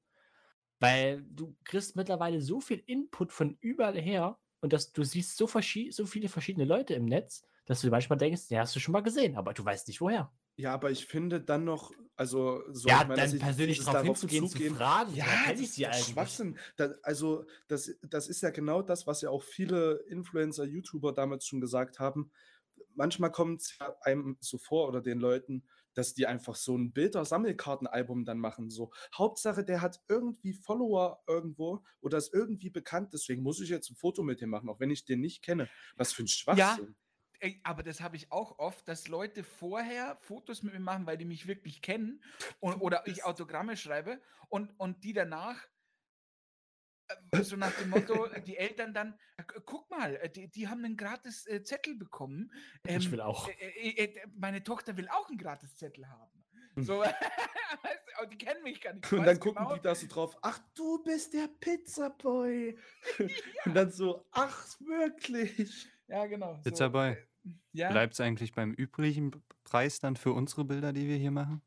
[0.80, 5.46] Weil du kriegst mittlerweile so viel Input von überall her und dass du siehst so,
[5.46, 9.02] so viele verschiedene Leute im Netz, dass du manchmal denkst, ja, hast du schon mal
[9.02, 10.32] gesehen, aber du weißt nicht woher.
[10.56, 14.02] Ja, aber ich finde dann noch, also so ja, ich meine, dann ich persönlich drauf
[14.02, 16.06] hinzugehen, zu fragen, Ja, kenne ich sie eigentlich?
[16.06, 16.58] Schwachsinn.
[16.76, 21.46] Da, also, das, das ist ja genau das, was ja auch viele Influencer, YouTuber damals
[21.46, 22.32] schon gesagt haben.
[22.94, 28.24] Manchmal kommt es einem so vor oder den Leuten, dass die einfach so ein Bilder-Sammelkartenalbum
[28.24, 28.70] dann machen.
[28.70, 33.90] So, Hauptsache, der hat irgendwie Follower irgendwo oder ist irgendwie bekannt, deswegen muss ich jetzt
[33.90, 35.68] ein Foto mit dem machen, auch wenn ich den nicht kenne.
[35.96, 36.96] Was für ein Schwachsinn.
[37.40, 41.16] Ey, aber das habe ich auch oft, dass Leute vorher Fotos mit mir machen, weil
[41.16, 42.22] die mich wirklich kennen
[42.58, 45.68] und, oder ich Autogramme schreibe und, und die danach
[47.42, 50.68] so nach dem Motto, äh, die Eltern dann, äh, gu- guck mal, äh, die, die
[50.68, 52.52] haben einen gratis äh, Zettel bekommen.
[52.86, 53.48] ich Ähm, will auch.
[53.48, 56.32] äh, äh, äh, meine Tochter will auch einen gratis Zettel haben.
[56.76, 59.04] So, du, und die kennen mich gar nicht.
[59.06, 62.76] ich Und dann gucken genau- die da so drauf, ach, du bist der Pizzaboy.
[63.64, 65.88] Und dann so, ach, wirklich.
[66.06, 66.58] Ja, genau.
[66.64, 67.16] So, äh,
[67.72, 71.30] Ja, Bleibt es eigentlich beim üblichen B- Preis dann für unsere Bilder, die wir hier
[71.30, 71.60] machen?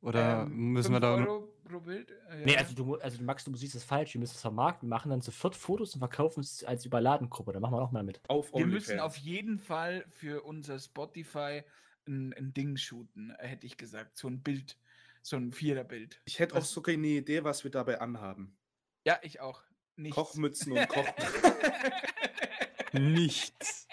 [0.00, 1.14] Oder ähm, müssen wir da.
[1.14, 2.10] Euro pro Bild?
[2.30, 2.58] Äh, Nee, ja.
[2.58, 4.14] also du, also Max, du siehst es falsch.
[4.14, 4.88] Wir müssen es vermarkten.
[4.88, 7.52] Wir machen dann sofort Fotos und verkaufen es als Überladengruppe.
[7.52, 8.20] Da machen wir auch mal mit.
[8.28, 11.62] Auf Wir müssen auf jeden Fall für unser Spotify
[12.08, 14.16] ein, ein Ding shooten, hätte ich gesagt.
[14.16, 14.76] So ein Bild,
[15.22, 16.20] so ein Viererbild.
[16.24, 18.56] Ich hätte auch Das- sogar eine Idee, was wir dabei anhaben.
[19.04, 19.62] Ja, ich auch.
[19.96, 20.14] Nichts.
[20.16, 21.06] Kochmützen und Koch.
[22.92, 23.88] Nichts.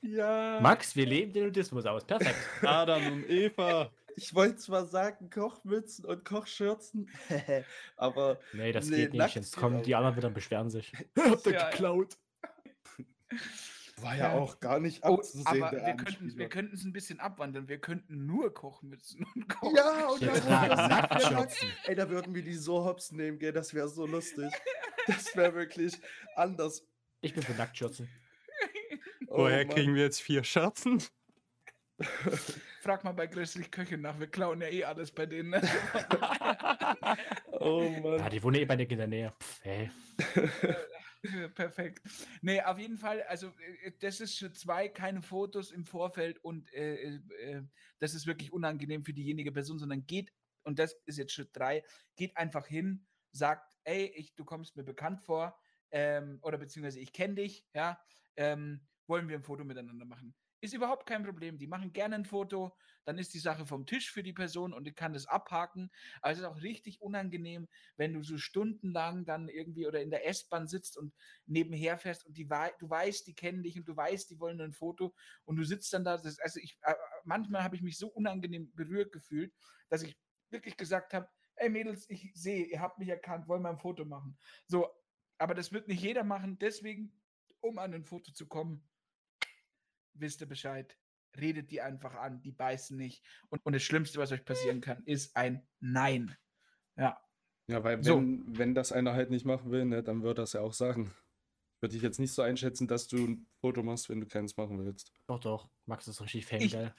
[0.00, 0.58] ja.
[0.60, 2.04] Max, wir leben den Nudismus aus.
[2.04, 2.36] Perfekt.
[2.62, 3.90] Adam und Eva.
[4.16, 7.10] Ich wollte zwar sagen Kochmützen und Kochschürzen,
[7.96, 9.34] aber Nee, das Nee, geht nicht.
[9.34, 10.92] Jetzt kommen die anderen wieder und beschweren sich.
[11.18, 12.16] Habt ihr Ja, geklaut?
[14.00, 14.38] war ja Ja.
[14.38, 15.62] auch gar nicht Oh, abzusehen.
[15.62, 17.68] aber wir könnten, wir könnten es ein bisschen abwandeln.
[17.68, 19.72] Wir könnten nur Kochmützen und Koch.
[19.76, 21.48] Ja, und Wir dann.
[21.84, 23.52] Ey, da würden wir die so hops nehmen, gell?
[23.52, 24.52] Das wäre so lustig.
[25.06, 25.94] Das wäre wirklich
[26.36, 26.86] anders.
[27.20, 28.08] Ich bin für Nacktschürzen.
[29.28, 29.74] Oh, Woher Mann.
[29.74, 31.02] kriegen wir jetzt vier Scherzen?
[32.84, 34.20] Frag mal bei Grizzly Köche nach.
[34.20, 35.48] Wir klauen ja eh alles bei denen.
[35.50, 35.62] Ne?
[37.52, 38.30] Oh Ja, Mann.
[38.30, 39.32] die wohnen eh bei dir in der Nähe.
[39.40, 39.90] Pff, hey.
[41.54, 42.02] Perfekt.
[42.42, 43.48] Nee, auf jeden Fall, also
[43.84, 47.62] äh, das ist Schritt zwei, keine Fotos im Vorfeld und äh, äh, äh,
[48.00, 50.30] das ist wirklich unangenehm für diejenige Person, sondern geht,
[50.64, 51.82] und das ist jetzt Schritt drei,
[52.16, 55.58] geht einfach hin, sagt, ey, ich, du kommst mir bekannt vor,
[55.90, 57.98] ähm, oder beziehungsweise ich kenne dich, ja,
[58.36, 60.34] ähm, wollen wir ein Foto miteinander machen.
[60.64, 61.58] Ist überhaupt kein Problem.
[61.58, 62.74] Die machen gerne ein Foto,
[63.04, 65.90] dann ist die Sache vom Tisch für die Person und die kann das abhaken.
[66.22, 70.26] Aber es ist auch richtig unangenehm, wenn du so stundenlang dann irgendwie oder in der
[70.26, 71.12] S-Bahn sitzt und
[71.44, 72.48] nebenher fährst und die
[72.78, 75.92] du weißt, die kennen dich und du weißt, die wollen ein Foto und du sitzt
[75.92, 76.16] dann da.
[76.16, 79.52] Das, also ich, äh, manchmal habe ich mich so unangenehm berührt gefühlt,
[79.90, 80.16] dass ich
[80.48, 84.06] wirklich gesagt habe, ey Mädels, ich sehe, ihr habt mich erkannt, wollen wir ein Foto
[84.06, 84.38] machen.
[84.66, 84.88] So,
[85.36, 87.20] aber das wird nicht jeder machen, deswegen,
[87.60, 88.88] um an ein Foto zu kommen,
[90.14, 90.96] wisst ihr Bescheid.
[91.36, 93.24] Redet die einfach an, die beißen nicht.
[93.48, 96.36] Und, und das Schlimmste, was euch passieren kann, ist ein Nein.
[96.96, 97.20] Ja.
[97.66, 98.22] Ja, weil wenn, So.
[98.58, 101.12] wenn das einer halt nicht machen will, ne, dann wird das ja auch sagen.
[101.80, 104.82] Würde ich jetzt nicht so einschätzen, dass du ein Foto machst, wenn du keins machen
[104.84, 105.12] willst.
[105.26, 105.68] Doch, doch.
[105.86, 106.94] Max ist richtig Ich- fangeil.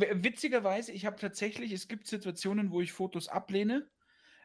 [0.00, 3.90] Äh, Witzigerweise, ich habe tatsächlich, es gibt Situationen, wo ich Fotos ablehne,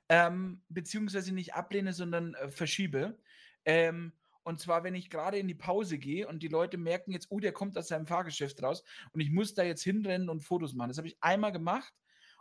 [0.10, 3.20] ähm, beziehungsweise nicht ablehne, sondern äh, verschiebe.
[3.66, 4.14] Ähm,
[4.48, 7.42] und zwar, wenn ich gerade in die Pause gehe und die Leute merken jetzt, oh,
[7.42, 8.82] der kommt aus seinem Fahrgeschäft raus
[9.12, 10.88] und ich muss da jetzt hinrennen und Fotos machen.
[10.88, 11.94] Das habe ich einmal gemacht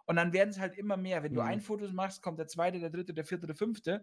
[0.04, 1.24] und dann werden es halt immer mehr.
[1.24, 1.48] Wenn du Mhm.
[1.48, 4.02] ein Foto machst, kommt der zweite, der dritte, der vierte, der fünfte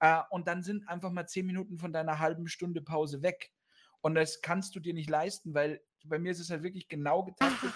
[0.00, 3.52] äh, und dann sind einfach mal zehn Minuten von deiner halben Stunde Pause weg.
[4.00, 7.22] Und das kannst du dir nicht leisten, weil bei mir ist es halt wirklich genau
[7.22, 7.70] getaktet.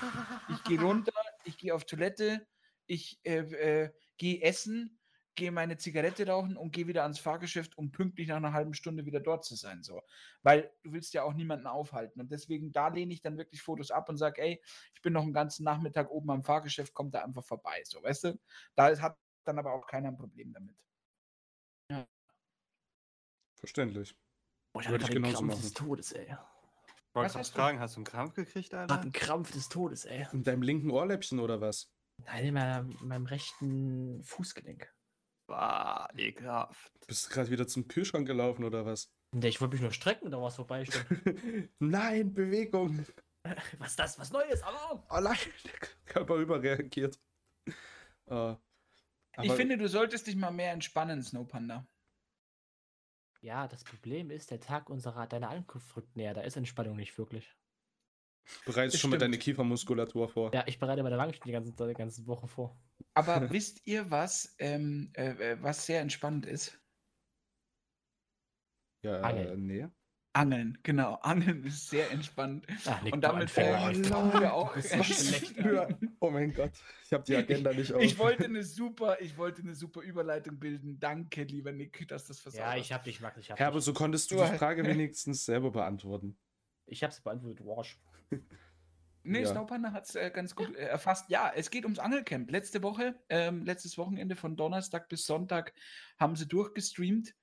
[0.51, 1.12] Ich gehe runter,
[1.45, 2.47] ich gehe auf Toilette,
[2.87, 3.38] ich äh,
[3.85, 4.97] äh, gehe essen,
[5.38, 9.07] gehe meine Zigarette rauchen und gehe wieder ans Fahrgeschäft, um pünktlich nach einer halben Stunde
[9.07, 9.83] wieder dort zu sein.
[9.85, 10.03] So.
[10.42, 12.20] Weil du willst ja auch niemanden aufhalten.
[12.20, 14.61] Und deswegen, da lehne ich dann wirklich Fotos ab und sage, ey,
[14.94, 17.81] ich bin noch einen ganzen Nachmittag oben am Fahrgeschäft, kommt da einfach vorbei.
[17.85, 18.40] So, weißt du?
[18.74, 20.77] Da hat dann aber auch keiner ein Problem damit.
[23.55, 24.16] Verständlich.
[24.72, 25.62] Boah, ich Würde ich genauso Krampf machen.
[25.62, 26.24] des Todes, ey.
[26.24, 26.31] Ich
[27.14, 27.59] wollte Was gerade hast du?
[27.59, 29.01] fragen, hast du einen Krampf gekriegt, Alter?
[29.01, 30.27] einen Krampf des Todes, ey.
[30.33, 31.92] In deinem linken Ohrläppchen oder was?
[32.24, 34.92] Nein, in meinem, in meinem rechten Fußgelenk.
[35.48, 36.92] Bah, ekelhaft.
[37.06, 39.11] Bist du gerade wieder zum Kühlschrank gelaufen oder was?
[39.32, 40.84] Nee, Ich wollte mich nur strecken, da war es vorbei.
[41.78, 43.06] Nein, Bewegung.
[43.78, 44.18] Was ist das?
[44.18, 44.62] Was Neues?
[44.62, 45.02] Alarm!
[45.08, 47.18] Allein der Körper überreagiert.
[48.26, 48.56] Äh,
[49.40, 51.87] ich finde, du solltest dich mal mehr entspannen, Snow Panda.
[53.40, 56.34] Ja, das Problem ist, der Tag unserer deiner Ankunft rückt näher.
[56.34, 57.56] Da ist Entspannung nicht wirklich.
[58.64, 59.22] Bereitest das schon mal stimmt.
[59.34, 60.54] deine Kiefermuskulatur vor.
[60.54, 62.80] Ja, ich bereite meine Wangenspiel die ganze, die ganze Woche vor.
[63.14, 66.78] Aber wisst ihr, was, ähm, äh, äh, was sehr entspannend ist?
[69.04, 69.66] Ja, äh, Angeln.
[69.66, 69.87] nee.
[70.34, 71.14] Angeln, genau.
[71.22, 72.66] Angeln ist sehr entspannt.
[72.87, 73.90] Ach, Und damit Anfänger.
[73.90, 75.56] äh, fangen wir auch schlecht.
[75.56, 75.88] für-
[76.20, 76.72] Oh mein Gott,
[77.04, 78.02] ich habe die Agenda nicht auf.
[78.02, 80.98] Ich wollte eine super, ich wollte eine super Überleitung bilden.
[81.00, 83.38] Danke, lieber Nick, dass das versaut Ja, ich hab dich, Max.
[83.38, 86.38] Ich hab Herbe, so konntest du die Frage wenigstens selber beantworten.
[86.87, 87.64] Ich hab's beantwortet.
[87.66, 87.98] Wash.
[89.25, 89.49] Nee, Ja.
[89.49, 91.29] Snowpanda hat es äh, ganz gut äh, erfasst.
[91.29, 92.51] Ja, es geht ums Angelcamp.
[92.51, 95.75] Letzte Woche, ähm, letztes Wochenende von Donnerstag bis Sonntag
[96.19, 97.35] haben sie durchgestreamt.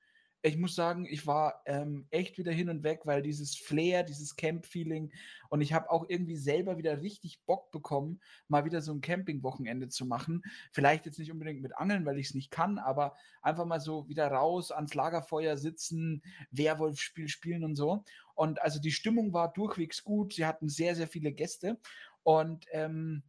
[0.42, 4.36] Ich muss sagen, ich war ähm, echt wieder hin und weg, weil dieses Flair, dieses
[4.36, 5.12] Camp-Feeling
[5.50, 9.88] und ich habe auch irgendwie selber wieder richtig Bock bekommen, mal wieder so ein Camping-Wochenende
[9.88, 10.44] zu machen.
[10.72, 14.08] Vielleicht jetzt nicht unbedingt mit Angeln, weil ich es nicht kann, aber einfach mal so
[14.08, 16.22] wieder raus, ans Lagerfeuer sitzen,
[16.52, 18.04] Werwolf-Spiel spielen und so.
[18.36, 20.34] Und also die Stimmung war durchwegs gut.
[20.34, 21.80] Sie hatten sehr, sehr viele Gäste.
[22.24, 23.24] Und ähm,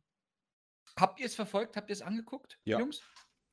[0.99, 1.77] habt ihr es verfolgt?
[1.77, 2.79] Habt ihr es angeguckt, Ja.
[2.79, 3.03] Jungs?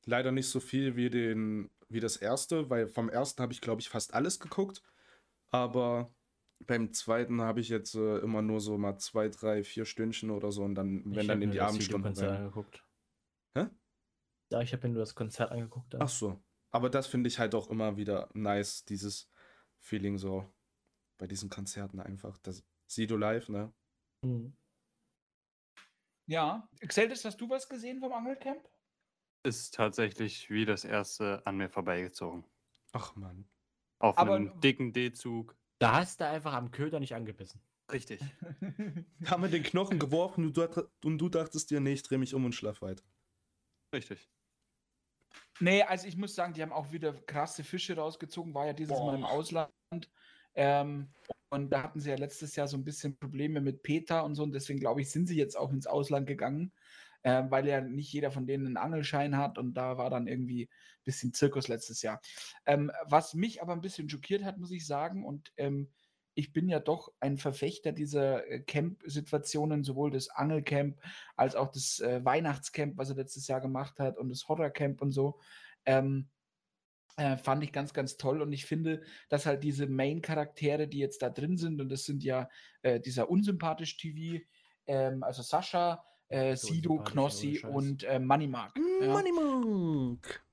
[0.06, 3.80] Leider nicht so viel wie, den, wie das erste, weil vom ersten habe ich, glaube
[3.80, 4.82] ich, fast alles geguckt.
[5.50, 6.14] Aber
[6.66, 10.52] beim zweiten habe ich jetzt äh, immer nur so mal zwei, drei, vier Stündchen oder
[10.52, 12.36] so und dann, wenn Ich dann in mir die das Abendstunden rein.
[12.36, 12.84] angeguckt.
[13.56, 13.66] Hä?
[14.50, 15.94] Ja, ich habe mir nur das Konzert angeguckt.
[15.94, 16.02] Dann.
[16.02, 16.42] Ach so.
[16.70, 19.30] Aber das finde ich halt auch immer wieder nice, dieses
[19.78, 20.52] Feeling so
[21.24, 22.36] bei diesen Konzerten einfach.
[22.42, 23.72] Das Sido live, ne?
[24.22, 24.54] Hm.
[26.26, 26.68] Ja.
[26.86, 28.68] Xeldes, hast du was gesehen vom Angelcamp?
[29.42, 32.44] Ist tatsächlich wie das erste an mir vorbeigezogen.
[32.92, 33.48] Ach man.
[34.00, 35.56] Auf Aber- einem dicken D-Zug.
[35.78, 37.62] Da hast du einfach am Köder nicht angebissen.
[37.90, 38.20] Richtig.
[39.24, 42.34] Haben wir den Knochen geworfen und du, und du dachtest dir, nee, ich dreh mich
[42.34, 43.04] um und schlaf weiter.
[43.94, 44.28] Richtig.
[45.58, 48.98] Nee, also ich muss sagen, die haben auch wieder krasse Fische rausgezogen, war ja dieses
[48.98, 49.30] Mal im Boah.
[49.30, 49.72] Ausland.
[50.54, 51.08] Ähm,
[51.50, 54.42] und da hatten sie ja letztes Jahr so ein bisschen Probleme mit Peter und so,
[54.42, 56.72] und deswegen glaube ich, sind sie jetzt auch ins Ausland gegangen,
[57.22, 60.64] äh, weil ja nicht jeder von denen einen Angelschein hat und da war dann irgendwie
[60.64, 62.20] ein bisschen Zirkus letztes Jahr.
[62.66, 65.90] Ähm, was mich aber ein bisschen schockiert hat, muss ich sagen, und ähm,
[66.34, 70.98] ich bin ja doch ein Verfechter dieser äh, Camp-Situationen, sowohl das Angelcamp
[71.36, 75.12] als auch das äh, Weihnachtscamp, was er letztes Jahr gemacht hat, und das Horrorcamp und
[75.12, 75.38] so.
[75.86, 76.28] Ähm,
[77.16, 78.42] äh, fand ich ganz, ganz toll.
[78.42, 82.24] Und ich finde, dass halt diese Main-Charaktere, die jetzt da drin sind, und das sind
[82.24, 82.48] ja
[82.82, 84.42] äh, dieser unsympathisch TV,
[84.86, 88.76] ähm, also Sascha, äh, So Sido, Knossi und äh, Moneymark.
[89.00, 89.12] Ja.
[89.12, 90.44] Money Monk.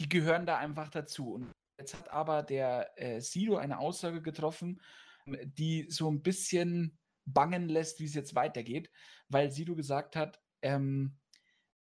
[0.00, 1.34] die gehören da einfach dazu.
[1.34, 4.80] Und jetzt hat aber der äh, Sido eine Aussage getroffen,
[5.26, 8.90] ähm, die so ein bisschen bangen lässt, wie es jetzt weitergeht,
[9.28, 11.16] weil Sido gesagt hat, ähm,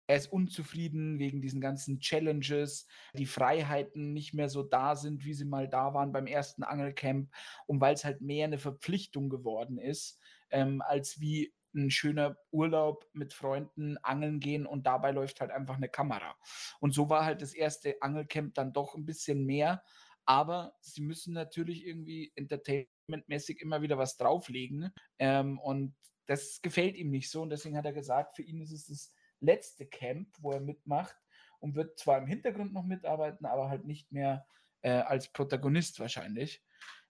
[0.08, 5.34] er ist unzufrieden wegen diesen ganzen Challenges, die Freiheiten nicht mehr so da sind, wie
[5.34, 7.30] sie mal da waren beim ersten Angelcamp
[7.66, 10.18] und weil es halt mehr eine Verpflichtung geworden ist,
[10.50, 15.76] ähm, als wie ein schöner Urlaub mit Freunden angeln gehen und dabei läuft halt einfach
[15.76, 16.36] eine Kamera.
[16.80, 19.82] Und so war halt das erste Angelcamp dann doch ein bisschen mehr,
[20.24, 25.94] aber sie müssen natürlich irgendwie entertainmentmäßig immer wieder was drauflegen ähm, und
[26.24, 29.14] das gefällt ihm nicht so und deswegen hat er gesagt, für ihn ist es das
[29.40, 31.16] letzte Camp, wo er mitmacht
[31.60, 34.46] und wird zwar im Hintergrund noch mitarbeiten, aber halt nicht mehr
[34.82, 36.64] äh, als Protagonist wahrscheinlich.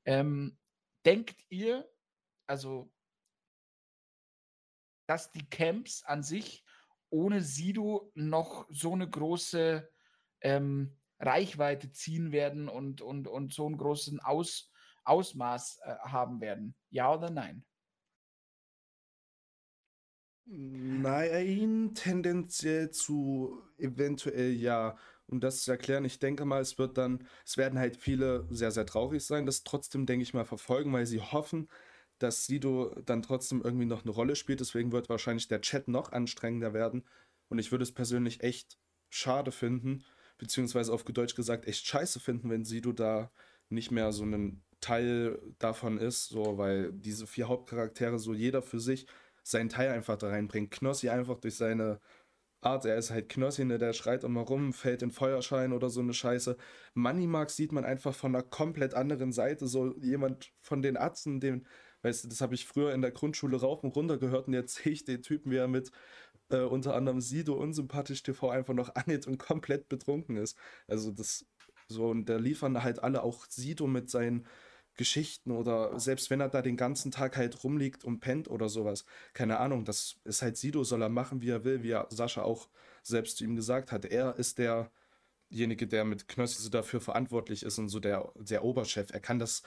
[0.05, 0.59] Ähm,
[1.05, 1.89] denkt ihr,
[2.47, 2.91] also,
[5.07, 6.65] dass die Camps an sich
[7.11, 9.89] ohne Sido noch so eine große
[10.41, 14.71] ähm, Reichweite ziehen werden und, und, und so einen großen Aus,
[15.05, 16.75] Ausmaß äh, haben werden?
[16.91, 17.65] Ja oder nein?
[20.51, 24.97] Nein, tendenziell zu eventuell ja.
[25.27, 28.71] Um das zu erklären, ich denke mal, es wird dann, es werden halt viele sehr,
[28.71, 31.69] sehr traurig sein, das trotzdem, denke ich mal, verfolgen, weil sie hoffen,
[32.19, 34.61] dass Sido dann trotzdem irgendwie noch eine Rolle spielt.
[34.61, 37.05] Deswegen wird wahrscheinlich der Chat noch anstrengender werden.
[37.51, 38.79] Und ich würde es persönlich echt
[39.11, 40.03] schade finden,
[40.39, 43.31] beziehungsweise auf Deutsch gesagt echt scheiße finden, wenn Sido da
[43.69, 48.81] nicht mehr so ein Teil davon ist, so, weil diese vier Hauptcharaktere so jeder für
[48.81, 49.07] sich
[49.51, 50.71] seinen Teil einfach da reinbringt.
[50.71, 52.01] Knossi einfach durch seine
[52.61, 56.01] Art, er ist halt Knossi, ne, der schreit immer rum, fällt in Feuerschein oder so
[56.01, 56.57] eine Scheiße.
[56.95, 61.67] Moneymark sieht man einfach von einer komplett anderen Seite, so jemand von den Atzen, den,
[62.03, 64.75] weißt du, das habe ich früher in der Grundschule rauf und runter gehört und jetzt
[64.77, 65.93] sehe ich den Typen, wie er mit
[66.51, 70.59] äh, unter anderem Sido unsympathisch TV einfach noch angeht und komplett betrunken ist.
[70.89, 71.47] Also das
[71.89, 74.47] so, und da liefern halt alle auch Sido mit seinen
[74.99, 79.07] Geschichten oder selbst wenn er da den ganzen Tag halt rumliegt und pennt oder sowas.
[79.33, 82.43] Keine Ahnung, das ist halt Sido, soll er machen, wie er will, wie er Sascha
[82.43, 82.69] auch
[83.03, 84.05] selbst zu ihm gesagt hat.
[84.05, 89.11] Er ist derjenige, der mit Knossi so dafür verantwortlich ist und so der, der Oberchef.
[89.13, 89.63] Er kann das,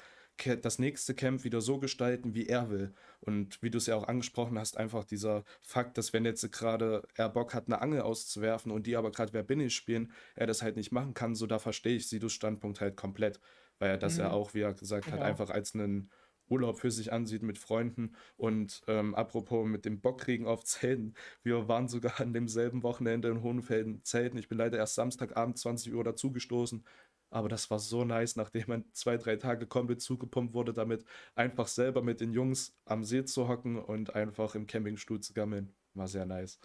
[0.61, 2.93] das nächste Camp wieder so gestalten, wie er will.
[3.21, 7.03] Und wie du es ja auch angesprochen hast, einfach dieser Fakt, dass wenn jetzt gerade
[7.15, 10.47] er Bock hat, eine Angel auszuwerfen und die aber gerade Wer bin ich spielen, er
[10.47, 13.39] das halt nicht machen kann, so da verstehe ich Sidos Standpunkt halt komplett
[13.81, 14.21] weil er das mhm.
[14.21, 15.17] ja auch, wie er gesagt genau.
[15.17, 16.11] hat, einfach als einen
[16.47, 18.15] Urlaub für sich ansieht mit Freunden.
[18.37, 23.41] Und ähm, apropos mit dem Bockkriegen auf Zelten, wir waren sogar an demselben Wochenende in
[23.41, 24.37] Hohenfelden Zelten.
[24.37, 26.85] Ich bin leider erst Samstagabend 20 Uhr dazugestoßen.
[27.31, 31.67] Aber das war so nice, nachdem man zwei, drei Tage komplett zugepumpt wurde, damit einfach
[31.67, 35.73] selber mit den Jungs am See zu hocken und einfach im Campingstuhl zu gammeln.
[35.95, 36.59] War sehr nice.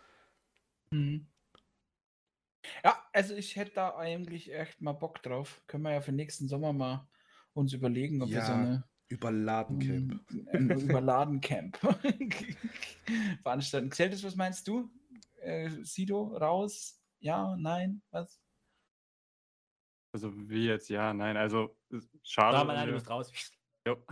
[0.90, 1.26] Mhm.
[2.84, 5.62] Ja, also ich hätte da eigentlich echt mal Bock drauf.
[5.66, 7.08] Können wir ja für nächsten Sommer mal
[7.52, 10.20] uns überlegen, ob wir so eine Überladencamp.
[10.52, 11.78] ein Überladencamp
[13.42, 13.90] veranstalten.
[13.90, 14.90] Xeltis, was meinst du?
[15.40, 17.00] Äh, Sido, raus?
[17.20, 18.40] Ja, nein, was?
[20.12, 21.76] Also wie jetzt, ja, nein, also
[22.22, 22.56] schade.
[22.58, 23.32] Da mal du bist raus.
[23.86, 24.04] Jo.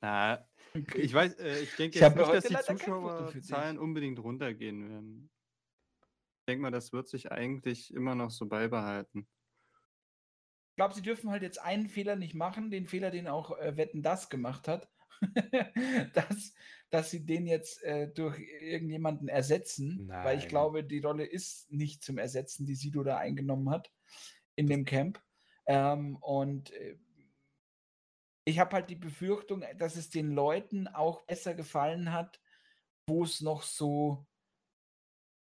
[0.00, 0.48] Na,
[0.94, 2.76] ich weiß, äh, ich denke Ich jetzt habe nicht, dass die.
[2.76, 5.30] Zuschauerzahlen unbedingt runtergehen werden.
[6.42, 9.28] Ich denke mal, das wird sich eigentlich immer noch so beibehalten.
[10.70, 13.76] Ich glaube, sie dürfen halt jetzt einen Fehler nicht machen, den Fehler, den auch äh,
[13.76, 14.90] Wetten das gemacht hat,
[16.14, 16.52] dass,
[16.90, 20.48] dass sie den jetzt äh, durch irgendjemanden ersetzen, weil ich Nein.
[20.48, 23.92] glaube, die Rolle ist nicht zum Ersetzen, die Sido da eingenommen hat
[24.56, 25.22] in dem Camp.
[25.66, 26.98] Ähm, und äh,
[28.44, 32.40] ich habe halt die Befürchtung, dass es den Leuten auch besser gefallen hat,
[33.06, 34.26] wo es noch so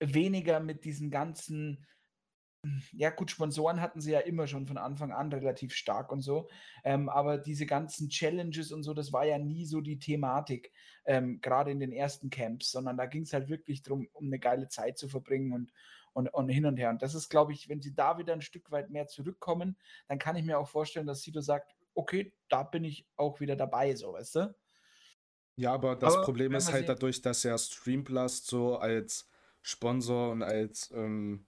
[0.00, 1.86] weniger mit diesen ganzen,
[2.92, 6.48] ja gut, Sponsoren hatten sie ja immer schon von Anfang an relativ stark und so,
[6.84, 10.72] ähm, aber diese ganzen Challenges und so, das war ja nie so die Thematik,
[11.04, 14.38] ähm, gerade in den ersten Camps, sondern da ging es halt wirklich darum, um eine
[14.38, 15.72] geile Zeit zu verbringen und,
[16.12, 16.90] und, und hin und her.
[16.90, 19.76] Und das ist, glaube ich, wenn sie da wieder ein Stück weit mehr zurückkommen,
[20.08, 23.56] dann kann ich mir auch vorstellen, dass Sido sagt, okay, da bin ich auch wieder
[23.56, 24.54] dabei, so, weißt du?
[25.56, 26.94] Ja, aber das Aber Problem ist halt sehen.
[26.94, 29.28] dadurch, dass ja Streamblast so als
[29.66, 31.44] Sponsor und als ähm,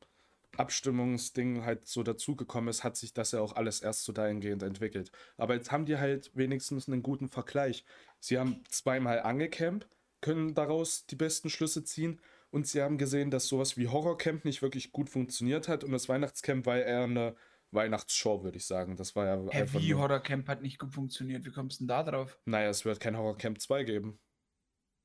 [0.57, 5.13] Abstimmungsding halt so dazugekommen ist, hat sich das ja auch alles erst so dahingehend entwickelt.
[5.37, 7.85] Aber jetzt haben die halt wenigstens einen guten Vergleich.
[8.19, 9.87] Sie haben zweimal Angelcamp,
[10.21, 14.63] können daraus die besten Schlüsse ziehen und sie haben gesehen, dass sowas wie Horrorcamp nicht
[14.63, 17.37] wirklich gut funktioniert hat und das Weihnachtscamp war eher eine
[17.71, 18.97] Weihnachtsshow, würde ich sagen.
[18.97, 21.45] Das war ja Hä, einfach wie nur, Horrorcamp hat nicht gut funktioniert?
[21.45, 22.37] Wie kommst du denn da drauf?
[22.47, 24.19] Naja, es wird kein Horrorcamp 2 geben.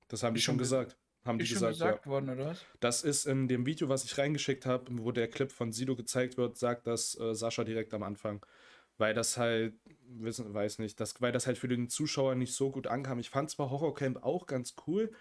[0.08, 0.98] Das haben die schon schon ge- gesagt.
[1.26, 1.86] Haben die Ist schon gesagt, ja.
[1.86, 2.66] gesagt worden, oder was?
[2.82, 6.38] Das ist in dem Video, was ich reingeschickt habe, wo der Clip von Sido gezeigt
[6.38, 8.46] wird, sagt das äh, Sascha direkt am Anfang.
[8.98, 9.74] Weil das halt,
[10.06, 13.20] wissen, weiß nicht, das, weil das halt für den Zuschauer nicht so gut ankam.
[13.20, 15.12] Ich fand zwar Horrorcamp auch ganz cool,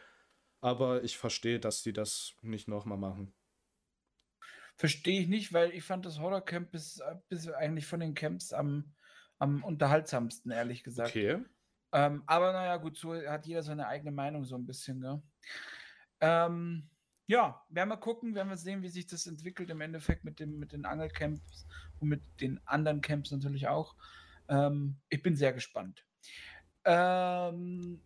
[0.61, 3.33] aber ich verstehe, dass die das nicht nochmal machen.
[4.77, 8.93] Verstehe ich nicht, weil ich fand das Horrorcamp bis, bis eigentlich von den Camps am,
[9.39, 11.11] am unterhaltsamsten, ehrlich gesagt.
[11.11, 11.39] Okay.
[11.93, 15.23] Ähm, aber naja, gut, so hat jeder seine eigene Meinung so ein bisschen, gell?
[16.23, 16.89] Ähm,
[17.27, 20.59] ja, werden wir gucken, werden wir sehen, wie sich das entwickelt im Endeffekt mit, dem,
[20.59, 21.67] mit den Angelcamps
[21.99, 23.97] und mit den anderen Camps natürlich auch.
[24.49, 26.05] Ähm, ich bin sehr gespannt.
[26.85, 28.03] Ähm,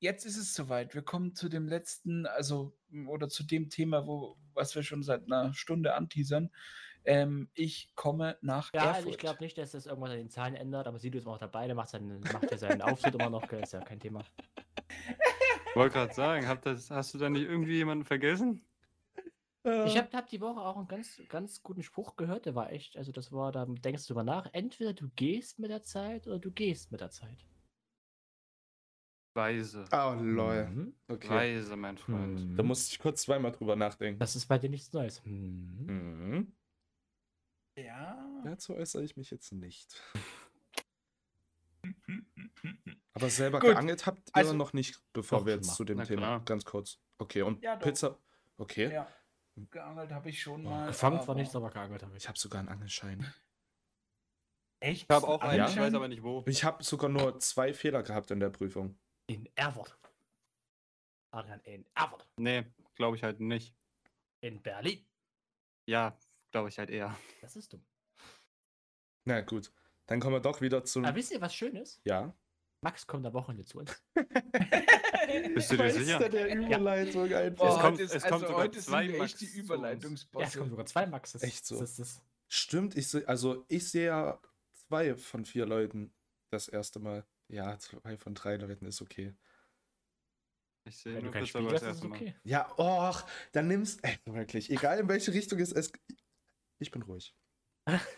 [0.00, 0.94] jetzt ist es soweit.
[0.94, 5.24] Wir kommen zu dem letzten, also oder zu dem Thema, wo, was wir schon seit
[5.24, 6.50] einer Stunde anteasern.
[7.04, 9.12] Ähm, ich komme nach Ja, also Erfurt.
[9.12, 11.66] ich glaube nicht, dass das irgendwas an den Zahlen ändert, aber Sido ist auch dabei,
[11.66, 14.24] der macht, seinen, macht ja seinen Auftritt immer noch, ist ja kein Thema.
[15.78, 18.62] Wollte gerade sagen, hab das, hast du da nicht irgendwie jemanden vergessen?
[19.64, 22.96] Ich habe hab die Woche auch einen ganz, ganz guten Spruch gehört, der war echt,
[22.96, 26.38] also das war, da denkst du drüber nach, entweder du gehst mit der Zeit oder
[26.38, 27.44] du gehst mit der Zeit.
[29.34, 29.84] Weise.
[29.92, 30.66] Oh, lol.
[30.66, 30.94] Mhm.
[31.08, 31.28] Okay.
[31.28, 32.40] Weise, mein Freund.
[32.40, 32.56] Mhm.
[32.56, 34.18] Da musste ich kurz zweimal drüber nachdenken.
[34.18, 35.22] Das ist bei dir nichts Neues.
[35.24, 35.86] Mhm.
[35.86, 36.52] Mhm.
[37.76, 38.42] ja.
[38.44, 40.02] Dazu äußere ich mich jetzt nicht.
[43.14, 43.70] Aber selber Gut.
[43.70, 46.20] geangelt habt ihr Also- noch nicht, bevor wir jetzt zu dem Na Thema.
[46.20, 46.44] klar.
[46.44, 47.00] Ganz kurz.
[47.18, 47.76] Okay, und Ja.
[47.76, 48.18] Pizza.
[48.58, 48.92] Okay.
[48.92, 49.12] ja.
[49.70, 50.86] Geangelt habe ich schon mal.
[50.86, 52.22] Gefangen zwar nichts, aber geangelt habe ich.
[52.24, 53.32] Ich habe sogar einen Angelschein.
[54.80, 55.02] Echt?
[55.04, 55.68] Ich habe auch einen, Ja?
[55.68, 56.44] ich weiß aber nicht wo.
[56.46, 58.96] Ich habe sogar nur zwei Fehler gehabt in der Prüfung.
[59.26, 59.98] In Erfurt.
[61.32, 62.28] Adrian, in Erfurt.
[62.36, 62.64] Nee,
[62.94, 63.74] glaube ich halt nicht.
[64.40, 65.04] In Berlin.
[65.86, 66.16] Ja,
[66.52, 67.16] glaube ich halt eher.
[67.40, 67.84] Das ist dumm.
[69.24, 69.72] Na gut,
[70.08, 71.00] dann kommen wir doch wieder zu.
[71.04, 72.00] Aber wisst ihr, was schön ist?
[72.04, 72.34] Ja.
[72.80, 73.90] Max kommt am Wochenende zu uns.
[75.54, 76.28] Bist du dir sicher?
[76.28, 77.56] der Überleitung einfach.
[77.66, 79.54] Boah, Es kommt- es kommt also sogar heute zwei sind wir Max echt die uns.
[79.54, 80.58] Ja, es Überleitungsbosse.
[80.58, 81.42] kommen sogar zwei Maxes.
[81.42, 81.78] Echt so?
[81.78, 82.22] Das ist das.
[82.48, 84.40] Stimmt, ich seh, also ich sehe ja
[84.88, 86.12] zwei von vier Leuten
[86.50, 87.26] das erste Mal.
[87.48, 89.34] Ja, zwei von drei Leuten ist okay.
[90.84, 92.16] Ich sehe du nur Spiel aber das erste Mal.
[92.16, 92.34] okay.
[92.44, 94.02] Ja, och, dann nimmst.
[94.04, 95.98] Ey, wirklich, egal in welche Richtung es ist.
[96.78, 97.34] Ich bin ruhig.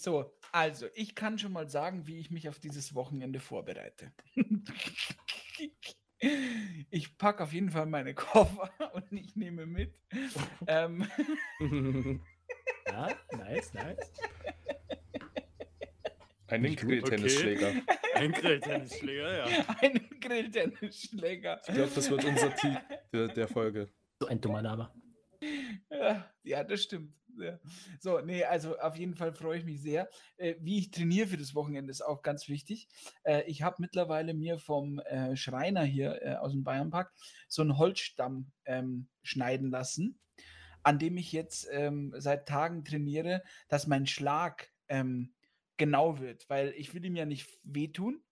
[0.00, 4.12] So, also ich kann schon mal sagen, wie ich mich auf dieses Wochenende vorbereite.
[6.90, 9.98] ich packe auf jeden Fall meine Koffer und ich nehme mit.
[10.68, 11.04] ähm,
[12.86, 14.12] Ja, nice, nice.
[16.46, 17.72] Einen Grilltennisschläger.
[18.14, 19.66] Ein Grilltennisschläger, ja.
[19.80, 21.60] einen Grilltennisschläger.
[21.66, 22.80] Ich glaube, das wird unser Titel
[23.12, 23.88] der, der Folge.
[24.20, 24.90] So ein dummer Name.
[25.90, 27.12] Ja, ja, das stimmt.
[27.38, 27.58] Ja.
[28.00, 30.08] So, nee, also auf jeden Fall freue ich mich sehr.
[30.36, 32.88] Äh, wie ich trainiere für das Wochenende ist auch ganz wichtig.
[33.22, 37.12] Äh, ich habe mittlerweile mir vom äh, Schreiner hier äh, aus dem Bayernpark
[37.48, 40.18] so einen Holzstamm ähm, schneiden lassen,
[40.82, 45.34] an dem ich jetzt ähm, seit Tagen trainiere, dass mein Schlag ähm,
[45.76, 48.22] genau wird, weil ich will ihm ja nicht wehtun.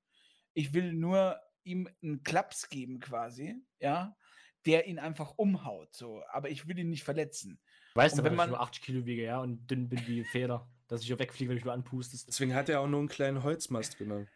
[0.55, 4.17] Ich will nur ihm einen Klaps geben quasi, ja,
[4.65, 6.23] der ihn einfach umhaut, so.
[6.31, 7.61] Aber ich will ihn nicht verletzen.
[7.97, 10.69] Weißt du, wenn man- ich nur 80 Kilo wiege, ja, und dünn bin wie Feder,
[10.89, 12.29] dass ich hier wegfliege, wenn ich nur anpustest.
[12.29, 14.29] Deswegen hat er auch nur einen kleinen Holzmast genommen.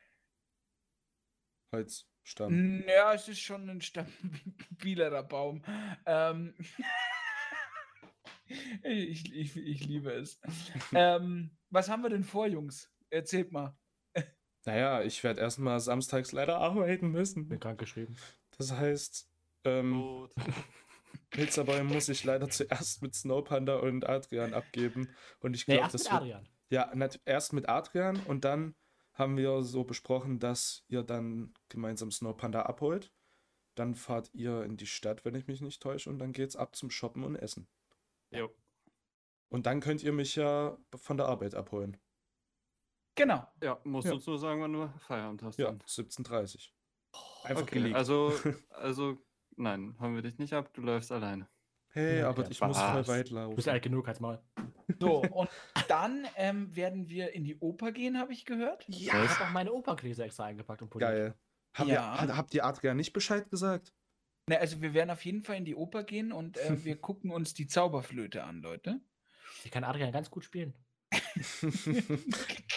[1.73, 2.83] Holzstamm.
[2.87, 5.63] Ja, es ist schon ein stabilerer Baum.
[6.07, 6.55] Ähm,
[8.83, 10.41] ich, ich, ich liebe es.
[10.93, 12.91] ähm, was haben wir denn vor, Jungs?
[13.11, 13.77] Erzählt mal.
[14.67, 17.49] Naja, ich werde erstmal samstags leider arbeiten müssen.
[17.49, 18.17] Bin krank geschrieben.
[18.59, 19.31] Das heißt,
[19.65, 20.35] ähm, Gut.
[21.31, 25.09] Pizzaboy muss ich leider zuerst mit Snowpanda und Adrian abgeben.
[25.41, 26.49] Und ich glaube, erst das mit wird, Adrian.
[26.71, 26.93] Ja,
[27.25, 28.75] erst mit Adrian und dann
[29.15, 33.13] haben wir so besprochen, dass ihr dann gemeinsam Snowpanda abholt.
[33.75, 36.75] Dann fahrt ihr in die Stadt, wenn ich mich nicht täusche, und dann geht's ab
[36.77, 37.69] zum Shoppen und Essen.
[38.31, 38.51] Jo.
[39.49, 41.97] Und dann könnt ihr mich ja von der Arbeit abholen.
[43.17, 43.47] Genau.
[43.63, 44.15] Ja, musst Ja.
[44.15, 45.59] uns nur sagen, wann du Feierabend hast.
[45.59, 45.81] Ja, dann.
[45.81, 46.71] 17.30
[47.45, 47.97] Einfach Okay, geleakt.
[47.97, 48.33] also,
[48.71, 49.19] also,
[49.57, 51.49] nein, holen wir dich nicht ab, du läufst alleine.
[51.89, 53.71] hey, Ja, aber ja, ich muss voll weit Du bist laufen.
[53.71, 54.43] alt genug, als mal.
[55.01, 55.49] So, und
[55.89, 58.85] dann ähm, werden wir in die Oper gehen, habe ich gehört.
[58.89, 61.11] Ich habe auch meine Operngläser extra eingepackt und poliert.
[61.11, 61.35] Geil.
[61.75, 62.25] Hab Ja.
[62.25, 63.93] ihr, habt ihr Adrian nicht Bescheid gesagt?
[64.49, 67.31] Ne, also wir werden auf jeden Fall in die Oper gehen und äh, wir gucken
[67.31, 69.01] uns die Zauberflöte an, Leute.
[69.65, 70.75] Ich kann Adrian ganz gut spielen.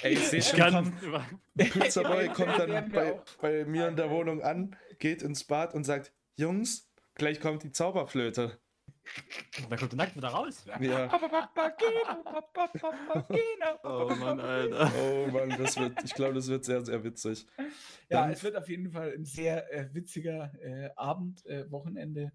[0.01, 4.09] Ey, ich sehe schon, kann, kommt, Pizzaboy Ja, kommt dann bei, bei mir in der
[4.09, 8.59] Wohnung an, geht ins Bad und sagt, Jungs, gleich kommt die Zauberflöte.
[9.61, 10.65] Und dann kommt der nackt wieder raus.
[10.79, 11.09] Ja.
[13.83, 14.91] Oh Mann, Alter.
[14.97, 17.45] Oh Mann, das wird, ich glaube, das wird sehr, sehr witzig.
[18.09, 22.31] Ja, Dann- es wird auf jeden Fall ein sehr äh, witziger äh, Abend, äh, Wochenende.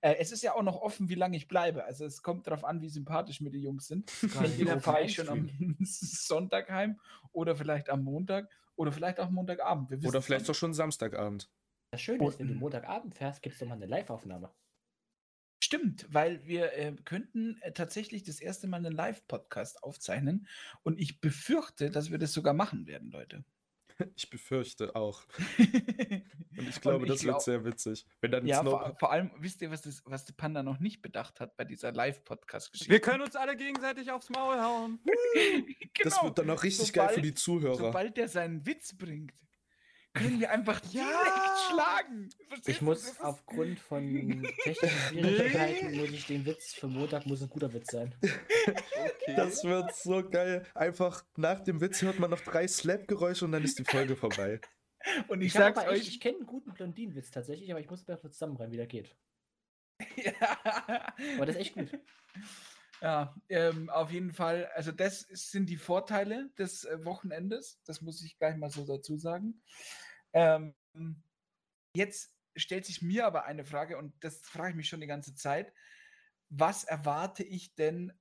[0.00, 1.84] Äh, es ist ja auch noch offen, wie lange ich bleibe.
[1.84, 4.10] Also es kommt darauf an, wie sympathisch mir die Jungs sind.
[4.22, 5.48] Entweder fahre ich schon am
[5.82, 7.00] Sonntag heim
[7.32, 9.90] oder vielleicht am Montag oder vielleicht auch Montagabend.
[9.90, 11.50] Wir Oder vielleicht doch schon Samstagabend.
[11.92, 14.50] Das Schöne ist, wenn du Montagabend fährst, gibt es doch mal eine Live-Aufnahme.
[15.62, 20.48] Stimmt, weil wir äh, könnten äh, tatsächlich das erste Mal einen Live-Podcast aufzeichnen
[20.82, 23.44] und ich befürchte, dass wir das sogar machen werden, Leute.
[24.16, 25.22] Ich befürchte auch.
[25.58, 28.04] Und ich glaube, ich das wird glaub- sehr witzig.
[28.20, 30.80] Wenn dann Ja, Snow vor, vor allem, wisst ihr, was, das, was der Panda noch
[30.80, 32.90] nicht bedacht hat bei dieser Live-Podcast-Geschichte?
[32.90, 34.98] Wir können uns alle gegenseitig aufs Maul hauen.
[36.02, 36.24] Das Genau.
[36.24, 37.76] wird dann auch richtig geil für Sobald- die Zuhörer.
[37.76, 39.34] Sobald der seinen Witz bringt,
[40.14, 41.56] können wir einfach direkt Ja.
[41.70, 42.28] schlagen.
[42.48, 44.02] Verstehst Ich muss aufgrund von
[44.64, 48.14] technischen Schwierigkeiten, muss ich den Witz für Montag, muss ein guter Witz sein.
[48.64, 49.34] Okay.
[49.36, 50.64] Das wird so geil.
[50.74, 54.60] Einfach nach dem Witz hört man noch drei Slap-Geräusche und dann ist die Folge vorbei.
[55.28, 56.08] Und ich, Ich, sag's aber echt, euch.
[56.08, 59.16] ich kenne einen guten Blondinenwitz tatsächlich, aber ich muss mir kurz zusammenreimen, wie der geht.
[60.16, 60.58] ja.
[61.36, 61.90] Aber das ist echt gut.
[63.02, 64.70] Ja, ähm, auf jeden Fall.
[64.76, 67.80] Also das sind die Vorteile des äh, Wochenendes.
[67.84, 69.60] Das muss ich gleich mal so dazu sagen.
[70.32, 70.74] Ähm,
[71.96, 75.34] jetzt stellt sich mir aber eine Frage und das frage ich mich schon die ganze
[75.34, 75.72] Zeit.
[76.48, 78.12] Was erwarte ich denn,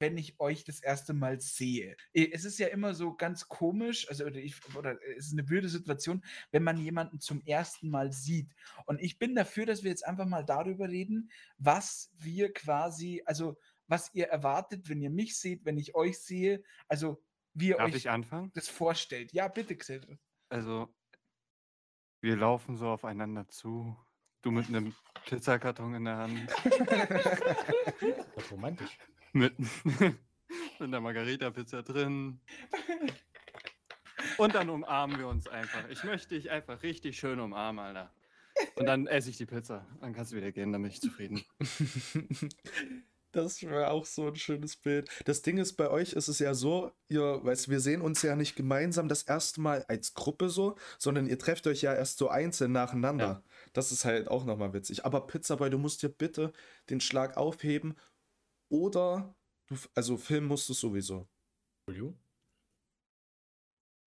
[0.00, 1.96] wenn ich euch das erste Mal sehe?
[2.12, 5.42] Eh, Es ist ja immer so ganz komisch, also oder, ich, oder es ist eine
[5.44, 8.54] blöde Situation, wenn man jemanden zum ersten Mal sieht.
[8.86, 13.58] Und ich bin dafür, dass wir jetzt einfach mal darüber reden, was wir quasi, also
[13.86, 17.22] was ihr erwartet, wenn ihr mich seht, wenn ich euch sehe, also
[17.54, 18.52] wie ihr Darf euch ich anfangen?
[18.54, 19.32] das vorstellt.
[19.32, 20.18] Ja, bitte, Xel.
[20.50, 20.94] Also,
[22.20, 23.96] wir laufen so aufeinander zu.
[24.42, 24.94] Du mit einem
[25.26, 26.50] Pizzakarton in der Hand.
[28.34, 28.96] Das ist romantisch.
[29.32, 29.54] Mit,
[29.98, 30.18] mit
[30.80, 32.40] einer Margarita-Pizza drin.
[34.36, 35.88] Und dann umarmen wir uns einfach.
[35.88, 38.12] Ich möchte dich einfach richtig schön umarmen, Alter.
[38.76, 39.86] Und dann esse ich die Pizza.
[40.00, 41.42] Dann kannst du wieder gehen, dann bin ich zufrieden.
[43.32, 45.10] Das wäre auch so ein schönes Bild.
[45.26, 48.34] Das Ding ist, bei euch ist es ja so, ihr, weißt, wir sehen uns ja
[48.34, 52.30] nicht gemeinsam das erste Mal als Gruppe so, sondern ihr trefft euch ja erst so
[52.30, 53.26] einzeln nacheinander.
[53.26, 53.42] Ja.
[53.74, 55.04] Das ist halt auch nochmal witzig.
[55.04, 56.54] Aber Pizzaboy, du musst dir bitte
[56.88, 57.96] den Schlag aufheben
[58.68, 59.34] oder
[59.66, 61.28] du, also filmen musst du sowieso.
[61.86, 62.18] Entschuldigung.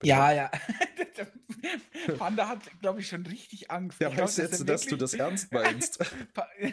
[0.03, 0.51] Ja, ja.
[2.17, 4.01] Panda hat, glaube ich, schon richtig Angst.
[4.01, 5.99] Ja, weißt jetzt, er dass du das ernst meinst?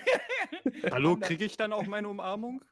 [0.91, 2.65] Hallo, kriege ich dann auch meine Umarmung?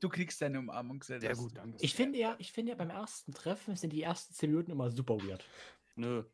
[0.00, 1.26] Du kriegst deine Umarmung selbst.
[1.26, 1.76] Sehr gut, danke.
[1.80, 4.90] Ich finde ja, ich finde ja beim ersten Treffen sind die ersten 10 Minuten immer
[4.90, 5.44] super weird.
[5.94, 6.24] Nö.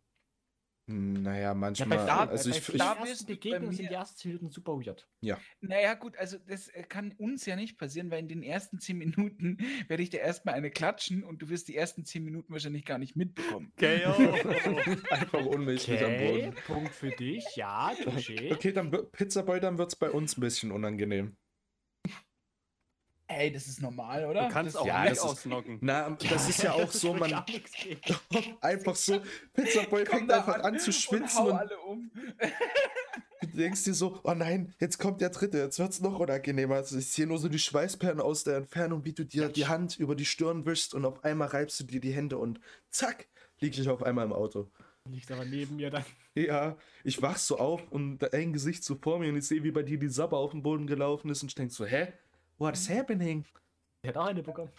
[0.87, 1.89] Naja, Ja, manchmal.
[1.99, 3.89] bei, da- also bei, ich, bei ich, da der wirst ersten du bei Begegnung sind
[3.91, 5.09] die ersten 10 Minuten super weird.
[5.61, 8.99] Naja, gut, also das äh, kann uns ja nicht passieren, weil in den ersten zehn
[8.99, 9.57] Minuten
[9.89, 12.99] werde ich dir erstmal eine klatschen und du wirst die ersten zehn Minuten wahrscheinlich gar
[12.99, 13.73] nicht mitbekommen.
[13.79, 13.87] KO.
[15.11, 15.47] einfach
[16.05, 16.55] am Okay, Boden.
[16.67, 18.53] Punkt für dich, ja, touché.
[18.53, 21.37] Okay, dann wird- Pizzaboy, dann wird es bei uns ein bisschen unangenehm.
[23.27, 24.49] Ey, das ist normal, oder?
[24.49, 25.79] Du kannst das, auch ja, ist- ausnocken.
[25.81, 27.33] Na, das ist ja auch so, man
[28.61, 29.21] einfach so,
[29.55, 32.11] Pizzaboy Komm fängt einfach an zu und schwitzen hau und alle um.
[33.41, 36.77] Du denkst dir so, oh nein, jetzt kommt der dritte, jetzt wird's noch unangenehmer.
[36.77, 39.99] Also ich sehe nur so die Schweißperlen aus der Entfernung, wie du dir die Hand
[39.99, 42.59] über die Stirn wischst und auf einmal reibst du dir die Hände und
[42.91, 43.29] zack,
[43.61, 44.71] lieg ich auf einmal im Auto.
[45.09, 46.05] Liegt aber neben mir dann.
[46.35, 49.63] Ja, ich wach so auf und da ein Gesicht so vor mir und ich sehe,
[49.63, 52.13] wie bei dir die Sabber auf dem Boden gelaufen ist und ich denk so, hä?
[52.59, 53.45] What's happening?
[54.03, 54.71] Der hat auch eine bekommen.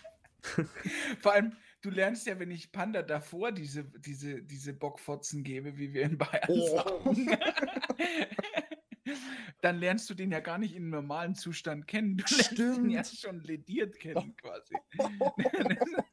[1.20, 5.94] Vor allem, du lernst ja, wenn ich Panda davor diese, diese, diese Bockfotzen gebe, wie
[5.94, 6.78] wir in Bayern Oh.
[6.78, 7.40] sagen,
[9.62, 12.18] dann lernst du den ja gar nicht im normalen Zustand kennen.
[12.18, 12.92] Du lernst ihn Stimmt.
[12.92, 14.76] ja schon lediert kennen, quasi.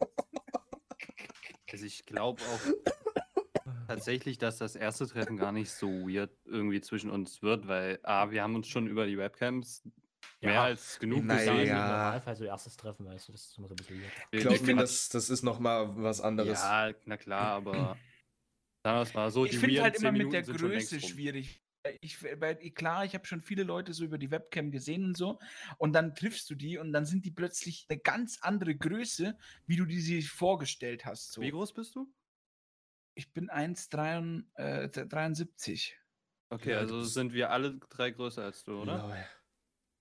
[1.71, 2.61] Also ich glaube auch
[3.89, 8.31] tatsächlich, dass das erste Treffen gar nicht so weird irgendwie zwischen uns wird, weil A,
[8.31, 9.83] wir haben uns schon über die Webcams
[10.43, 10.65] mehr Ja.
[10.65, 11.53] als genug Naja.
[11.53, 11.69] Gesehen.
[11.69, 14.13] im Normalfall so erstes Treffen, weißt du, das ist immer so ein bisschen weird.
[14.31, 16.61] Wir- Glaub wir mir, das, das ist nochmal was anderes.
[16.61, 17.73] Ja, na klar, aber
[18.85, 20.59] sagen wir es mal so, ich die finde weirden halt immer 10 mit der Minuten
[20.59, 21.61] Größe schwierig.
[22.01, 25.41] Ich, weil, klar, ich habe schon viele Leute so über die Webcam gesehen und so.
[25.79, 29.37] Und dann triffst du die und dann sind die plötzlich eine ganz andere Größe,
[29.67, 31.33] wie du die sich vorgestellt hast.
[31.33, 31.41] So.
[31.41, 32.07] Wie groß bist du?
[33.17, 35.93] Ich bin 1,73.
[36.51, 38.99] Okay, Ja, du also sind wir alle drei größer als du, oder?
[38.99, 39.17] Lol.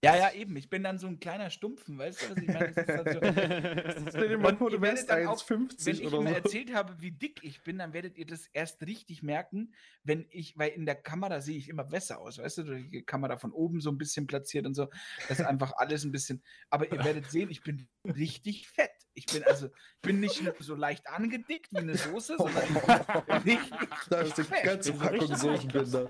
[0.03, 0.55] Ja, ja, eben.
[0.55, 2.71] Ich bin dann so ein kleiner Stumpfen, weißt du, was ich meine?
[2.73, 6.17] Das ist halt so, mal Und vor, du werdet dann auch, 1,50 wenn ich oder
[6.17, 6.23] so.
[6.23, 10.57] erzählt habe, wie dick ich bin, dann werdet ihr das erst richtig merken, wenn ich,
[10.57, 13.79] weil in der Kamera sehe ich immer besser aus, weißt du, die Kamera von oben
[13.79, 14.87] so ein bisschen platziert und so.
[15.29, 16.41] Das ist einfach alles ein bisschen.
[16.71, 18.89] Aber ihr werdet sehen, ich bin richtig fett.
[19.13, 23.43] Ich bin also, ich bin nicht nur so leicht angedickt wie eine Soße, sondern ich
[23.43, 24.63] bin richtig Da ist die fett.
[24.63, 26.09] ganze so Packung richtig Soßenbinder.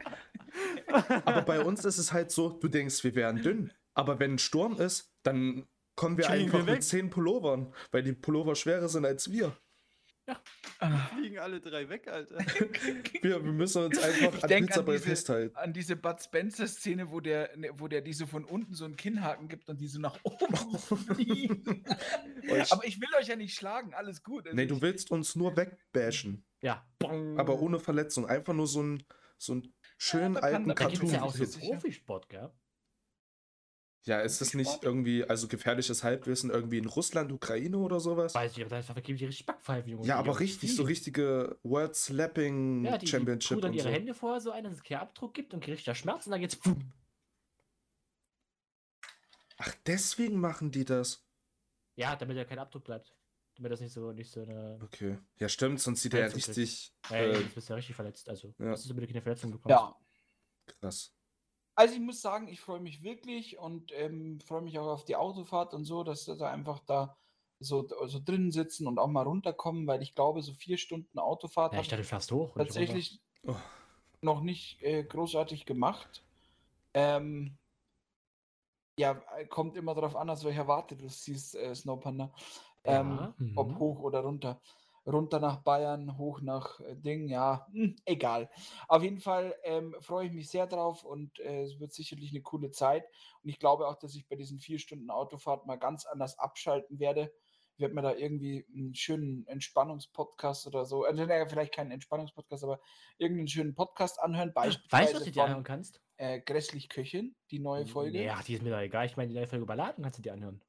[1.26, 3.74] Aber bei uns ist es halt so, du denkst, wir wären dünn.
[3.94, 6.84] Aber wenn ein Sturm ist, dann kommen wir Fliegen einfach wir mit.
[6.84, 9.56] 10 Pullovern, weil die Pullover schwerer sind als wir.
[10.80, 12.38] Ah, Fliegen alle drei weg, Alter.
[13.22, 15.56] Wir, wir müssen uns einfach Ich an Pizza diese- festhalten.
[15.58, 18.96] An diese Bud Spencer-Szene, wo der, ne, wo der die so von unten so einen
[18.96, 20.56] Kinnhaken gibt und die so nach oben
[21.16, 21.84] fliegen.
[22.44, 24.46] Ich- Aber ich will euch ja nicht schlagen, alles gut.
[24.46, 26.46] Also Nee, du willst uns nur wegbashen.
[26.62, 26.86] Ja.
[27.00, 27.38] Bong.
[27.38, 28.26] Aber ohne Verletzung.
[28.26, 29.04] Einfach nur so einen
[29.38, 31.08] so einen schönen kann- alten da Da gibt Cartoon.
[31.10, 31.60] es ja auch so.
[31.60, 32.52] Profisport, gell?
[34.04, 38.34] Ja, ist das nicht irgendwie, also gefährliches Halbwissen irgendwie in Russland, Ukraine oder sowas?
[38.34, 40.08] Weiß ich, aber da vergeben die richtig Backpfeifen, Junge.
[40.08, 43.84] Ja, Die aber richtig, so richtige World Slapping Ja, die, die Championship tun dann ihre
[43.84, 43.90] so.
[43.90, 46.42] Hände vorher so ein, dass es keinen Abdruck gibt und kriegt der Schmerz und dann
[46.42, 46.56] geht's.
[46.56, 46.92] Pum.
[49.58, 51.24] Ach, deswegen machen die das.
[51.96, 53.16] Ja, damit er kein Abdruck bleibt.
[53.56, 54.80] Damit das nicht so, nicht so eine.
[54.82, 55.20] Okay.
[55.38, 58.28] Ja, stimmt, sonst sieht er ja richtig Ey, äh, jetzt bist du ja richtig verletzt.
[58.28, 58.72] Also, ja.
[58.72, 59.78] das ist damit du keine Verletzung bekommst.
[59.78, 59.96] Ja.
[60.66, 61.14] krass.
[61.82, 65.16] Also ich muss sagen, ich freue mich wirklich und ähm, freue mich auch auf die
[65.16, 67.18] Autofahrt und so, dass wir da einfach da
[67.60, 71.72] so, so drinnen sitzen und auch mal runterkommen, weil ich glaube, so vier Stunden Autofahrt
[71.72, 72.56] Ja, habe ich dachte, du fährst hoch.
[72.56, 73.56] tatsächlich Oh.
[74.22, 76.24] noch nicht äh, großartig gemacht.
[76.94, 77.58] Ähm,
[79.00, 79.16] ja,
[79.50, 82.32] kommt immer darauf an, aus welcher Warte du siehst, äh, Snowpanda.
[82.84, 83.58] Ähm, Ja, mhm.
[83.58, 84.62] Ob hoch oder runter.
[85.06, 88.50] Runter nach Bayern, hoch nach äh, Ding, ja, hm, egal.
[88.88, 92.42] Auf jeden Fall ähm, freue ich mich sehr drauf und äh, es wird sicherlich eine
[92.42, 93.06] coole Zeit.
[93.44, 97.00] Und ich glaube auch, dass ich bei diesen vier Stunden Autofahrt mal ganz anders abschalten
[97.00, 97.32] werde.
[97.76, 102.64] Ich werde mir da irgendwie einen schönen Entspannungspodcast oder so, also naja, vielleicht keinen Entspannungspodcast,
[102.64, 102.80] aber
[103.18, 104.52] irgendeinen schönen Podcast anhören.
[104.62, 106.02] Weißt du, was Beispielsweise du dir anhören kannst?
[106.18, 108.30] äh, Grässlich Köchin, die neue Folge.
[108.32, 109.06] Ach, die ist mir da egal.
[109.06, 110.62] Ich meine, die neue Folge überladen kannst du dir anhören.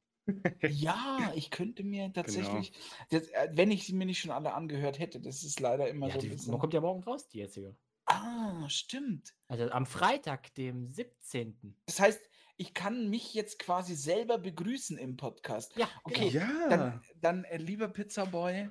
[0.66, 2.12] Ja, ich könnte mir Genau.
[2.14, 2.73] tatsächlich,
[3.11, 6.09] das, äh, wenn ich sie mir nicht schon alle angehört hätte, das ist leider immer
[6.09, 6.51] Ja, so die, bisschen.
[6.53, 7.77] man kommt ja morgen raus, die jetzige.
[8.07, 9.35] Ah, stimmt.
[9.49, 11.77] Also am Freitag, dem 17.
[11.87, 12.20] Das heißt,
[12.57, 15.77] ich kann mich jetzt quasi selber begrüßen im Podcast.
[15.77, 16.45] Ja, Okay, genau.
[16.47, 16.68] Ja.
[16.68, 18.68] Dann, dann äh, lieber Pizzaboy,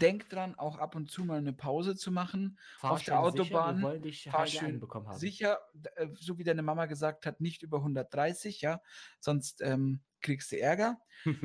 [0.00, 2.58] denk dran, auch ab und zu mal eine Pause zu machen.
[2.78, 5.18] Fahr auf der schön sicher, Autobahn, wir wollen dich fahr schön einbekommen haben.
[5.18, 5.60] Sicher,
[5.96, 8.82] äh, so wie deine Mama gesagt hat, nicht über 130, ja,
[9.18, 11.00] sonst ähm, kriegst du Ärger.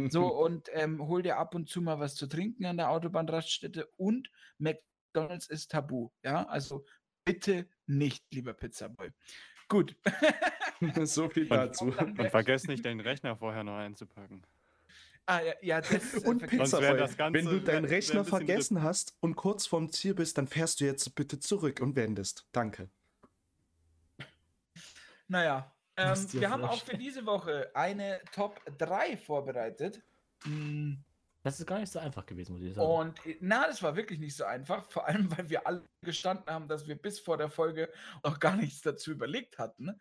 [0.10, 3.88] So, und ähm, hol dir ab und zu mal was zu trinken an der Autobahnraststätte
[3.98, 6.86] und McDonalds ist tabu, ja, also
[7.26, 9.12] bitte nicht, lieber Pizzaboy.
[9.68, 9.96] Gut.
[11.04, 11.92] so viel Und- dazu.
[11.92, 14.44] dann- Und vergesst nicht, den Rechner vorher noch einzupacken.
[15.26, 19.16] ah, ja, ja, das Und Pizzaboy, das Ganze- wenn du deinen wär Rechner vergessen hast
[19.20, 22.48] und kurz vorm Ziel bist, dann fährst du jetzt bitte zurück und wendest.
[22.54, 22.90] Danke.
[25.28, 30.02] Naja, ähm, wir haben auch für diese Woche eine Top 3 vorbereitet.
[30.46, 30.96] Mm,
[31.44, 32.88] Das ist gar nicht so einfach gewesen, muss ich sagen.
[32.88, 36.54] Und äh, na, das war wirklich nicht so einfach, vor allem weil wir alle gestanden
[36.54, 37.92] haben, dass wir bis vor der Folge
[38.24, 40.00] noch gar nichts dazu überlegt hatten.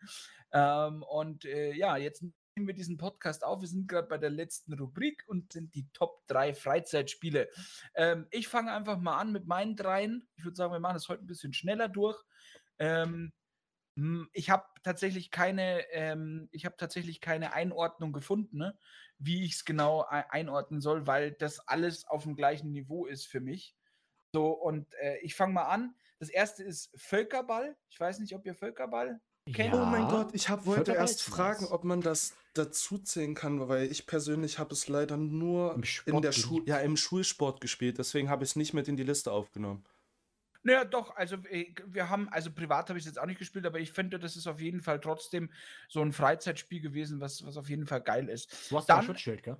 [0.51, 3.61] Ähm, und äh, ja, jetzt nehmen wir diesen Podcast auf.
[3.61, 7.49] Wir sind gerade bei der letzten Rubrik und sind die Top 3 Freizeitspiele.
[7.95, 10.27] Ähm, ich fange einfach mal an mit meinen dreien.
[10.35, 12.21] Ich würde sagen, wir machen das heute ein bisschen schneller durch.
[12.79, 13.31] Ähm, hm,
[14.33, 18.77] ich habe tatsächlich keine, ähm, ich habe tatsächlich keine Einordnung gefunden, ne?
[19.17, 23.25] wie ich es genau ei- einordnen soll, weil das alles auf dem gleichen Niveau ist
[23.25, 23.75] für mich.
[24.33, 25.95] So, und äh, ich fange mal an.
[26.19, 27.75] Das erste ist Völkerball.
[27.89, 29.19] Ich weiß nicht, ob ihr Völkerball.
[29.51, 33.33] kennt- Oh mein Gott, ich hab, wollte Völkerball erst fragen, ob man das dazu zählen
[33.33, 35.75] kann, weil ich persönlich habe es leider nur
[36.05, 36.31] in der.
[36.31, 39.83] Schule, ja, im Schulsport gespielt, deswegen habe ich es nicht mit in die Liste aufgenommen.
[40.63, 43.65] Naja, doch, also äh, wir haben, also privat habe ich es jetzt auch nicht gespielt,
[43.65, 45.51] aber ich finde, das ist auf jeden Fall trotzdem
[45.87, 48.71] so ein Freizeitspiel gewesen, was, was auf jeden Fall geil ist.
[48.71, 49.57] Du hast ja ein Dann- Schutzschild, gell?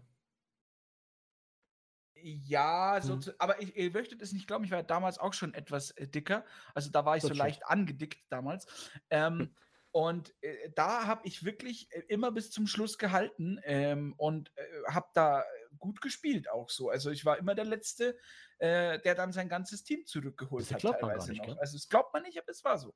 [2.19, 3.33] Ja, so Hm.
[3.37, 6.45] aber ich, ihr möchtet es nicht glauben, ich war damals auch schon etwas äh, dicker.
[6.73, 8.65] Also da war ich so leicht angedickt damals.
[9.11, 9.55] Ähm,
[9.91, 14.63] und äh, da habe ich wirklich äh, immer bis zum Schluss gehalten ähm, und äh,
[14.91, 15.43] habe da
[15.77, 16.89] gut gespielt auch so.
[16.89, 18.17] Also ich war immer der Letzte,
[18.59, 20.81] äh, der dann sein ganzes Team zurückgeholt Das hat.
[20.81, 21.45] glaubt man gar nicht, noch.
[21.45, 21.57] gell?
[21.59, 22.93] Also es glaubt man nicht, aber es war so.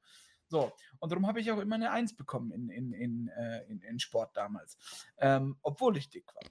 [0.48, 0.70] So,
[1.00, 4.00] und darum habe ich auch immer eine Eins bekommen in, in, in, äh, in, in
[4.00, 4.78] Sport damals.
[5.18, 6.44] Ähm, obwohl ich dick war.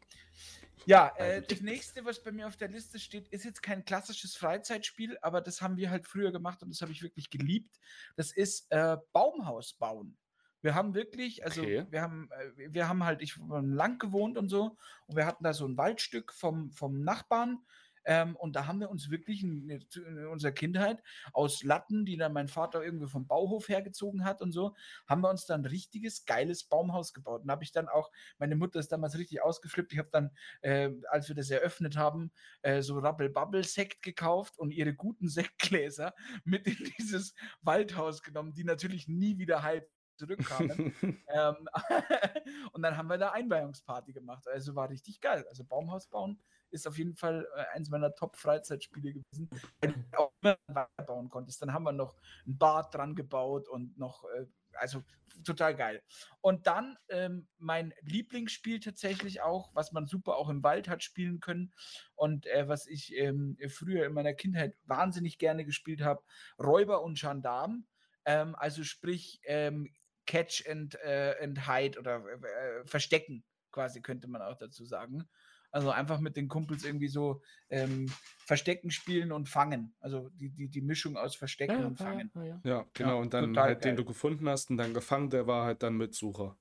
[0.86, 4.36] Ja, äh, das nächste, was bei mir auf der Liste steht, ist jetzt kein klassisches
[4.36, 7.78] Freizeitspiel, aber das haben wir halt früher gemacht und das habe ich wirklich geliebt.
[8.16, 10.16] Das ist äh, Baumhaus bauen.
[10.62, 11.86] Wir haben wirklich, also Okay.
[11.90, 15.44] wir haben, äh, wir haben halt, ich im Land gewohnt und so, und wir hatten
[15.44, 17.58] da so ein Waldstück vom, vom Nachbarn.
[18.06, 21.02] Ähm, und da haben wir uns wirklich in, in unserer Kindheit
[21.32, 24.74] aus Latten, die dann mein Vater irgendwie vom Bauhof hergezogen hat und so,
[25.06, 27.42] haben wir uns dann ein richtiges geiles Baumhaus gebaut.
[27.42, 29.92] Und habe ich dann auch, meine Mutter ist damals richtig ausgeflippt.
[29.92, 30.30] Ich habe dann,
[30.62, 32.32] äh, als wir das eröffnet haben,
[32.62, 35.28] äh, so Rabbel-Bubble-Sekt gekauft und ihre guten
[35.80, 39.86] Sektgläser mit in dieses Waldhaus genommen, die natürlich nie wieder heil
[40.20, 40.94] zurückkamen.
[41.28, 41.68] ähm,
[42.72, 44.46] und dann haben wir da Einweihungsparty gemacht.
[44.48, 45.44] Also war richtig geil.
[45.48, 46.38] Also Baumhaus bauen
[46.70, 49.48] ist auf jeden Fall äh, eins meiner Top-Freizeitspiele gewesen,
[49.80, 51.62] weil du auch immer weiterbauen konntest.
[51.62, 52.16] Dann haben wir noch
[52.46, 55.02] ein Bad dran gebaut und noch, äh, also
[55.44, 56.02] total geil.
[56.40, 61.40] Und dann ähm, mein Lieblingsspiel tatsächlich auch, was man super auch im Wald hat spielen
[61.40, 61.72] können
[62.14, 66.22] und äh, was ich ähm, früher in meiner Kindheit wahnsinnig gerne gespielt habe,
[66.58, 67.86] Räuber und Gendarm.
[68.26, 69.88] Ähm, also sprich ähm,
[70.30, 75.28] Catch and, äh, and Hide oder äh, Verstecken quasi könnte man auch dazu sagen.
[75.72, 78.12] Also einfach mit den Kumpels irgendwie so ähm,
[78.44, 79.94] Verstecken spielen und fangen.
[80.00, 82.30] Also die, die, die Mischung aus Verstecken Ja, und ja, Fangen.
[82.34, 82.60] ja, ja.
[82.64, 83.20] Ja, genau.
[83.20, 83.96] und dann total halt den geil.
[83.96, 86.56] du gefunden hast und dann gefangen, der war halt dann mit Sucher.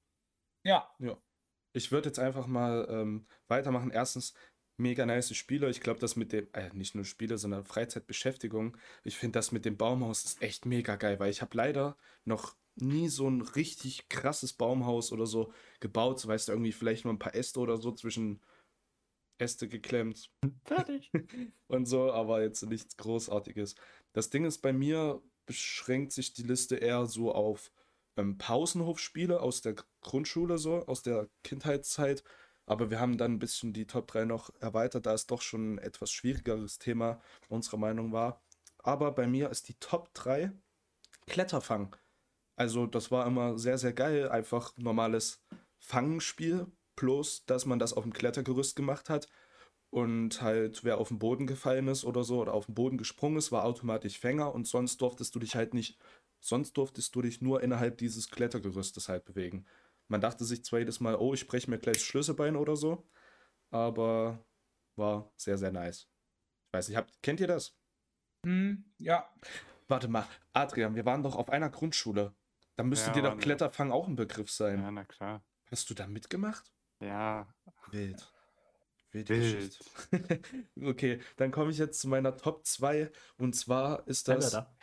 [0.63, 0.89] Ja,
[1.73, 3.91] Ich würde jetzt einfach mal ähm, weitermachen.
[3.91, 4.33] Erstens,
[4.77, 5.69] mega nice Spiele.
[5.69, 8.77] Ich glaube, das mit dem, äh, nicht nur Spiele, sondern Freizeitbeschäftigung.
[9.03, 12.55] Ich finde das mit dem Baumhaus ist echt mega geil, weil ich habe leider noch
[12.81, 16.19] nie so ein richtig krasses Baumhaus oder so gebaut.
[16.19, 18.41] So weißt du, irgendwie vielleicht nur ein paar Äste oder so zwischen
[19.39, 20.31] Äste geklemmt
[20.65, 21.11] Fertig.
[21.67, 23.75] und so, aber jetzt nichts Großartiges.
[24.13, 27.71] Das Ding ist, bei mir beschränkt sich die Liste eher so auf
[28.17, 32.23] ähm, Pausenhofspiele aus der Grundschule, so, aus der Kindheitszeit.
[32.65, 35.75] Aber wir haben dann ein bisschen die Top 3 noch erweitert, da es doch schon
[35.75, 38.43] ein etwas schwierigeres Thema unserer Meinung war.
[38.77, 40.51] Aber bei mir ist die Top 3
[41.25, 41.95] Kletterfang.
[42.59, 44.27] Also, das war immer sehr, sehr geil.
[44.27, 45.41] Einfach normales
[45.79, 49.29] Fangenspiel, bloß dass man das auf dem Klettergerüst gemacht hat.
[49.91, 53.37] Und halt, wer auf den Boden gefallen ist oder so oder auf den Boden gesprungen
[53.37, 55.97] ist, war automatisch Fänger und sonst durftest du dich halt nicht,
[56.41, 59.65] sonst durftest du dich nur innerhalb dieses Klettergerüstes halt bewegen.
[60.09, 63.07] Man dachte sich zwar jedes Mal, oh, ich breche mir gleich das Schlüsselbein oder so,
[63.71, 64.45] aber
[64.97, 66.09] war sehr, sehr nice.
[66.67, 67.73] Ich weiß nicht, habt, kennt ihr das?
[68.45, 69.27] hm, ja.
[69.87, 72.35] Warte mal, Adrian, wir waren doch auf einer Grundschule.
[72.79, 73.37] Da müsste Ja, dir doch.
[73.37, 74.79] Kletterfang auch ein Begriff sein.
[74.79, 75.43] Ja, na klar.
[75.69, 76.71] Hast du da mitgemacht?
[77.01, 77.53] Ja,
[77.91, 78.31] Wild.
[79.11, 79.77] Wilde Wild.
[79.77, 80.41] Geschichte.
[80.81, 84.51] okay, dann komme ich jetzt zu meiner Top 2 und zwar ist das.
[84.51, 84.73] da.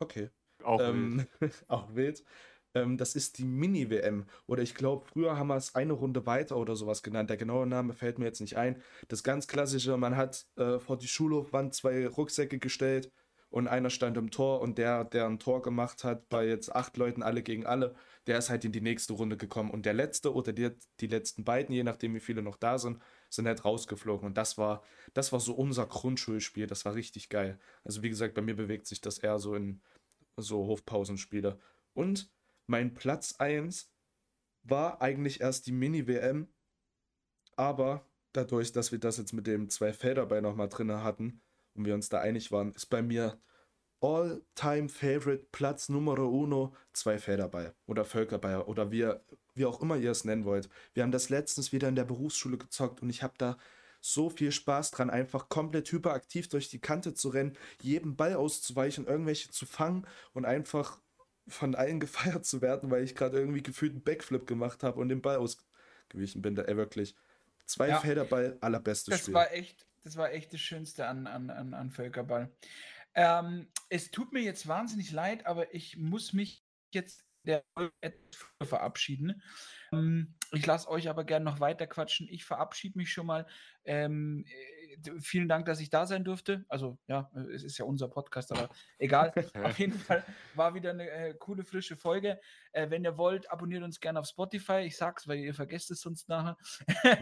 [0.00, 0.30] Okay.
[0.64, 1.28] auch wild.
[1.40, 2.24] Ähm, auch wild.
[2.74, 4.26] Ähm, das ist die Mini-WM.
[4.48, 7.30] Oder ich glaube, früher haben wir es eine Runde weiter oder sowas genannt.
[7.30, 8.82] Der genaue Name fällt mir jetzt nicht ein.
[9.06, 13.12] Das ganz klassische, man hat äh, vor die Schulhofwand zwei Rucksäcke gestellt
[13.50, 16.96] und einer stand im Tor und der, der ein Tor gemacht hat, bei jetzt acht
[16.98, 17.94] Leuten alle gegen alle,
[18.26, 19.70] der ist halt in die nächste Runde gekommen.
[19.70, 20.70] Und der letzte oder die,
[21.00, 24.26] die letzten beiden, je nachdem wie viele noch da sind, sind halt rausgeflogen.
[24.26, 24.82] Und das war,
[25.14, 26.66] das war so unser Grundschulspiel.
[26.66, 27.58] Das war richtig geil.
[27.84, 29.80] Also wie gesagt, bei mir bewegt sich das eher so in
[30.36, 31.58] so Hofpausenspiele.
[31.94, 32.30] Und
[32.66, 33.90] mein Platz 1
[34.62, 36.48] war eigentlich erst die Mini-WM,
[37.56, 41.40] aber dadurch, dass wir das jetzt mit dem zwei Felderball nochmal drin hatten
[41.78, 43.40] und wir uns da einig waren, ist bei mir
[44.00, 49.10] All-Time Favorite Platz Numero uno zwei Felderball oder Völkerball oder wie,
[49.54, 50.68] wie auch immer ihr es nennen wollt.
[50.94, 53.58] Wir haben das letztens wieder in der Berufsschule gezockt und ich habe da
[54.00, 59.06] so viel Spaß dran, einfach komplett hyperaktiv durch die Kante zu rennen, jedem Ball auszuweichen,
[59.06, 61.00] irgendwelche zu fangen und einfach
[61.48, 65.08] von allen gefeiert zu werden, weil ich gerade irgendwie gefühlt einen Backflip gemacht habe und
[65.08, 66.54] den Ball ausgewichen bin.
[66.54, 67.16] Da, ey, wirklich.
[67.66, 67.98] Zwei Ja.
[67.98, 69.34] Felderball, allerbestes Das Spiel.
[69.34, 72.52] war echt, das war echt das Schönste an, an, an, an Völkerball.
[73.14, 77.64] Ähm, es tut mir jetzt wahnsinnig leid, aber ich muss mich jetzt der
[78.62, 79.42] verabschieden.
[79.92, 82.28] Ähm, ich lasse euch aber gerne noch weiter quatschen.
[82.30, 83.46] Ich verabschiede mich schon mal.
[83.84, 84.77] Ähm, äh,
[85.20, 86.64] vielen Dank, dass ich da sein durfte.
[86.68, 88.68] Also, ja, äh, es ist ja unser Podcast, aber
[88.98, 89.32] egal.
[89.62, 90.24] Auf jeden Fall
[90.54, 92.40] war wieder eine äh, coole, frische Folge.
[92.72, 94.80] Äh, wenn ihr wollt, abonniert uns gerne auf Spotify.
[94.80, 96.56] Ich sag's, weil ihr vergesst es sonst nachher.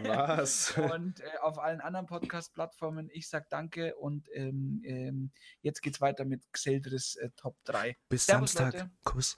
[0.03, 0.77] Was?
[0.93, 3.09] und äh, auf allen anderen Podcast-Plattformen.
[3.11, 7.97] Ich sag danke und ähm, ähm, jetzt geht's weiter mit Xeldris äh, Top 3.
[8.09, 8.73] Bis Servus, Samstag.
[8.73, 8.91] Leute.
[9.03, 9.35] Kuss.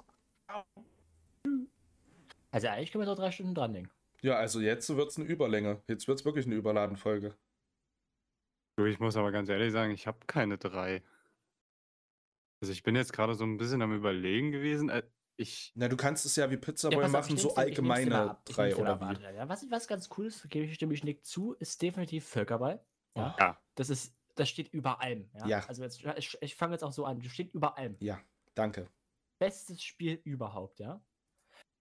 [2.52, 3.92] Also eigentlich können wir noch drei Stunden dran denken.
[4.22, 5.82] Ja, also jetzt wird es eine Überlänge.
[5.88, 7.36] Jetzt wird es wirklich eine Überladenfolge.
[8.80, 11.04] Du, ich muss aber ganz ehrlich sagen, ich habe keine drei.
[12.62, 14.88] Also ich bin jetzt gerade so ein bisschen am überlegen gewesen.
[14.88, 15.04] äh,
[15.36, 18.80] Ich, Na, du kannst es ja wie Pizzaboy auf, machen, so mal allgemeine drei mal
[18.80, 19.22] oder wie.
[19.36, 22.82] Ja, was, was ganz cool ist, gebe ich stimme ich Nick zu, ist definitiv Völkerball.
[23.18, 23.36] Ja.
[23.38, 23.62] Ja.
[23.76, 25.30] Das ist, das steht über allem.
[25.34, 25.46] Ja.
[25.46, 25.66] Ja.
[25.68, 27.20] Also jetzt, ich, ich fange jetzt auch so an.
[27.20, 27.98] Das steht über allem.
[28.00, 28.22] Ja,
[28.56, 28.88] danke.
[29.40, 31.04] Bestes Spiel überhaupt, ja.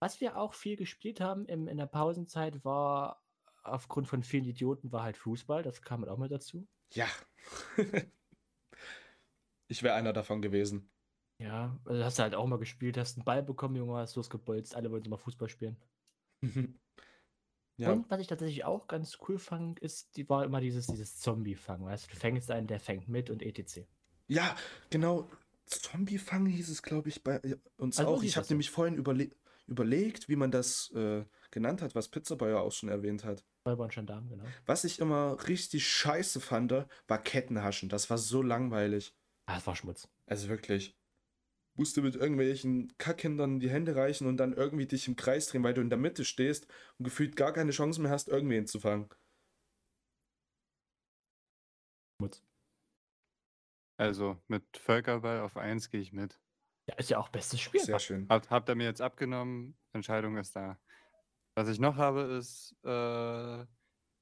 [0.01, 3.22] Was wir auch viel gespielt haben im, in der Pausenzeit war
[3.62, 5.62] aufgrund von vielen Idioten war halt Fußball.
[5.62, 6.66] Das kam halt auch mit dazu.
[6.95, 7.07] Ja.
[9.68, 10.91] ich wäre einer davon gewesen.
[11.41, 14.74] Ja, also hast du halt auch mal gespielt, hast einen Ball bekommen, Junge, hast losgebolzt,
[14.74, 15.76] alle wollten mal Fußball spielen.
[17.76, 21.18] ja, Und was ich tatsächlich auch ganz cool fand, ist, die war immer dieses, dieses
[21.20, 23.86] Zombie-Fangen, weißt du, du fängst einen, der fängt mit und etc.
[24.26, 24.57] ja,
[24.91, 25.30] genau.
[25.66, 27.41] Zombie-Fang hieß es, glaube ich, bei
[27.76, 28.22] uns Also auch.
[28.22, 29.30] Ich habe nämlich vorhin überle
[29.66, 33.45] überlegt, wie man das äh, genannt hat, was Pizzaboy ja auch schon erwähnt hat.
[33.69, 34.45] Räuber und Gendarm, genau.
[34.66, 36.73] Was ich immer richtig scheiße fand,
[37.07, 37.89] war Kettenhaschen.
[37.89, 39.14] Das war so langweilig.
[39.47, 40.09] Ah, das war Schmutz.
[40.27, 40.97] Also wirklich.
[41.77, 45.62] Musst du mit irgendwelchen Kackkindern die Hände reichen und dann irgendwie dich im Kreis drehen,
[45.62, 46.66] weil du in der Mitte stehst
[46.99, 49.09] und gefühlt gar keine Chance mehr hast, irgendwen zu fangen.
[52.19, 52.43] Schmutz.
[53.97, 56.41] Also mit Völkerball auf 1 gehe ich mit.
[56.89, 57.81] Ja, ist ja auch bestes Spiel.
[57.81, 58.27] Sehr schön.
[58.29, 59.77] Habt, habt ihr mir jetzt abgenommen?
[59.93, 60.81] Entscheidung ist da.
[61.59, 63.66] Was ich noch habe, ist äh,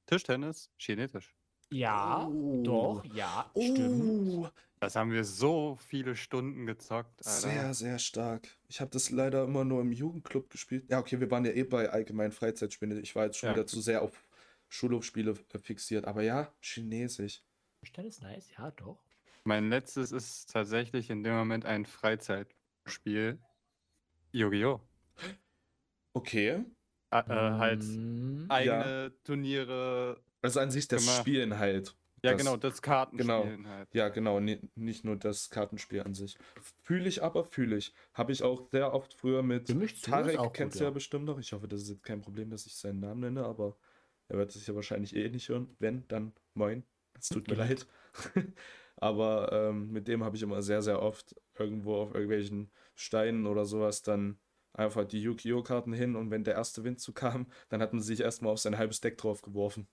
[0.07, 1.35] Tischtennis, chinesisch.
[1.69, 2.63] Ja, Oh.
[2.63, 4.39] doch, ja, stimmt.
[4.39, 4.47] Oh,
[4.79, 7.39] Das haben wir so viele Stunden gezockt, Alter.
[7.39, 8.47] sehr, sehr stark.
[8.69, 10.89] Ich habe das leider immer nur im Jugendclub gespielt.
[10.89, 13.03] Ja, okay, wir waren ja eh bei allgemeinen Freizeitspielen.
[13.03, 13.55] Ich war jetzt schon Ja.
[13.55, 14.23] wieder zu sehr auf
[14.69, 16.05] Schulhofspiele äh, fixiert.
[16.05, 17.43] Aber ja, Chinesisch.
[17.81, 18.97] Tischtennis ist nice, ja, doch.
[19.43, 23.37] Mein letztes ist tatsächlich in dem Moment ein Freizeitspiel.
[24.31, 24.81] Yu-Gi-Oh!
[26.15, 26.65] Okay.
[27.11, 30.21] Äh, halt Mm, eigene Turniere.
[30.41, 31.21] Also an sich das Gemacht.
[31.21, 31.95] Spielen halt.
[32.23, 33.93] Ja, Das- genau, das Kartenspielen halt.
[33.93, 36.37] Ja, genau, ni- nicht nur das Kartenspiel an sich.
[36.83, 37.93] Fühle ich aber, fühle ich.
[38.13, 39.67] Habe ich auch sehr oft früher mit
[40.01, 40.93] Tarek, kennst du ja ja.
[40.93, 41.39] bestimmt noch.
[41.39, 43.77] Ich hoffe, das ist jetzt kein Problem, dass ich seinen Namen nenne, aber
[44.29, 45.75] er wird sich ja wahrscheinlich eh nicht hören.
[45.79, 46.83] Wenn, dann moin.
[47.19, 47.67] Es tut mir Genau.
[47.67, 47.85] leid.
[48.97, 53.65] aber ähm, mit dem habe ich immer sehr, sehr oft irgendwo auf irgendwelchen Steinen oder
[53.65, 54.39] sowas dann
[54.77, 55.63] einfach die Yu-Gi-Oh!
[55.63, 58.77] Karten hin und wenn der erste Windzug kam, dann hat man sich erstmal auf sein
[58.77, 59.87] halbes Deck drauf geworfen.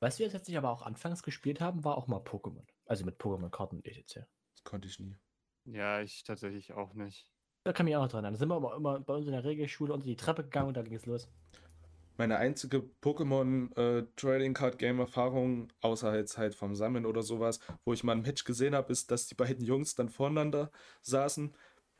[0.00, 2.66] Was wir jetzt aber auch anfangs gespielt haben, war auch mal Pokémon.
[2.86, 4.20] Also mit Pokémon-Karten etc.
[4.54, 5.16] Das konnte ich nie.
[5.66, 7.30] Ja, ich tatsächlich auch nicht.
[7.64, 8.24] Da kann ich mich auch noch dran.
[8.24, 10.76] Da sind wir aber immer bei uns in der Regelschule unter die Treppe gegangen und
[10.76, 11.28] da ging es los.
[12.16, 17.60] Meine einzige Pokémon äh, Trading Card Game Erfahrung, außer jetzt halt vom Sammeln oder sowas,
[17.84, 20.70] wo ich mal ein Match gesehen habe, ist, dass die beiden Jungs dann voreinander
[21.00, 21.54] saßen,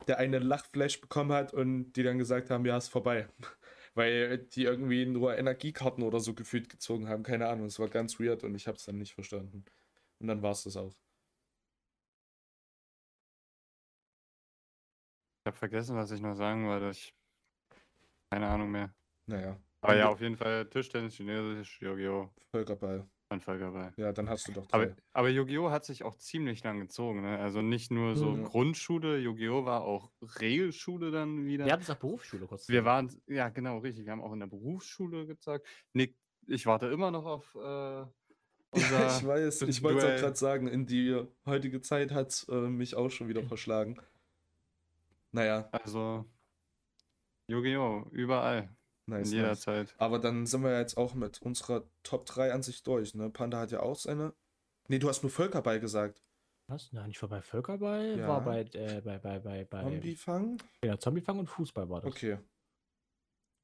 [0.07, 3.27] der eine Lachflash bekommen hat und die dann gesagt haben, ja, ist vorbei.
[3.93, 7.23] Weil die irgendwie nur Energiekarten oder so gefühlt gezogen haben.
[7.23, 9.65] Keine Ahnung, es war ganz weird und ich habe es dann nicht verstanden.
[10.19, 10.93] Und dann war es das auch.
[15.43, 16.89] Ich habe vergessen, was ich noch sagen wollte.
[16.91, 17.13] Ich...
[18.29, 18.93] Keine Ahnung mehr.
[19.25, 22.29] Naja, Aber ja, auf jeden Fall Tischtennis, Chinesisch, Yu-Gi-Oh!
[22.51, 23.09] Völkerball.
[23.31, 23.93] Und Völkerball.
[23.97, 24.83] Ja, dann hast du doch drei.
[24.83, 25.69] Aber, aber Yu-Gi-Oh!
[25.71, 27.21] hat sich auch ziemlich lang gezogen.
[27.21, 27.37] Ne?
[27.39, 28.43] Also nicht nur so Mhm.
[28.43, 29.65] Grundschule, Yu-Gi-Oh!
[29.65, 31.65] war auch Regelschule dann wieder.
[31.65, 32.67] Wir hatten es auch Berufsschule kurz.
[32.69, 34.05] Wir waren, ja genau, richtig.
[34.05, 35.65] Wir haben auch in der Berufsschule gezeigt.
[35.93, 36.15] Nick,
[36.47, 37.57] ich warte immer noch auf äh,
[38.71, 39.17] unser.
[39.17, 42.53] ich weiß, ich wollte es auch gerade sagen, in die heutige Zeit hat es äh,
[42.69, 43.99] mich auch schon wieder verschlagen.
[45.31, 46.25] Naja, Also,
[47.47, 48.07] Yu-Gi-Oh!
[48.11, 48.69] überall,
[49.07, 49.61] nice, in jeder nice.
[49.61, 49.95] Zeit.
[49.97, 53.29] Aber dann sind wir jetzt auch mit unserer Top 3 an sich durch, ne?
[53.29, 54.33] Panda hat ja auch seine.
[54.87, 56.21] Nee, du hast nur Völkerball gesagt.
[56.67, 56.91] Was?
[56.93, 58.27] Nein, nicht vorbei Völkerball, Ja.
[58.27, 60.57] war bei, äh, bei, bei, bei, bei Zombiefang?
[60.83, 62.09] ja, Zombiefang und Fußball war das.
[62.11, 62.37] Okay.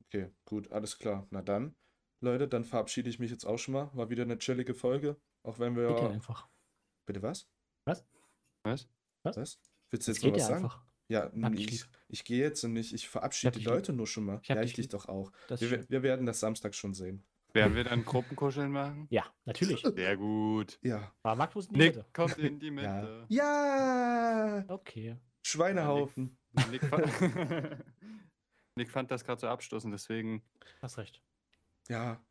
[0.05, 1.27] Okay, gut, alles klar.
[1.31, 1.75] Na dann,
[2.21, 3.89] Leute, dann verabschiede ich mich jetzt auch schon mal.
[3.93, 5.17] War wieder eine chillige Folge.
[5.43, 5.87] Auch wenn wir.
[5.89, 6.49] Geht ja einfach.
[7.05, 7.49] Bitte was?
[7.85, 8.05] Was?
[8.63, 8.87] Was?
[9.23, 9.59] Willst
[9.91, 10.63] du Das jetzt noch geht was ja sagen?
[10.65, 10.85] einfach.
[11.09, 12.93] Ja, nee, dich ich, ich gehe jetzt und nicht.
[12.93, 13.73] Ich verabschiede die dich lieb.
[13.73, 14.39] Leute nur schon mal.
[14.43, 14.91] Ich ja, dich ich dich lieb.
[14.91, 15.31] doch auch.
[15.47, 17.23] Wir, wir werden das Samstag schon sehen.
[17.53, 19.07] Werden wir dann Gruppenkuscheln machen?
[19.09, 19.81] Ja, natürlich.
[19.95, 20.77] Sehr gut.
[20.83, 21.11] Ja.
[21.23, 22.05] Max muss in die Nick Mitte.
[22.13, 22.71] kommt in die Ja.
[22.71, 23.25] Mitte.
[23.29, 24.65] Ja!
[24.67, 25.15] Okay.
[25.43, 26.37] Schweinehaufen.
[26.71, 27.05] Nick, fand,
[28.75, 30.43] Nick fand das gerade so abstoßend, deswegen.
[30.81, 31.21] Hast recht.
[31.87, 32.21] Ja,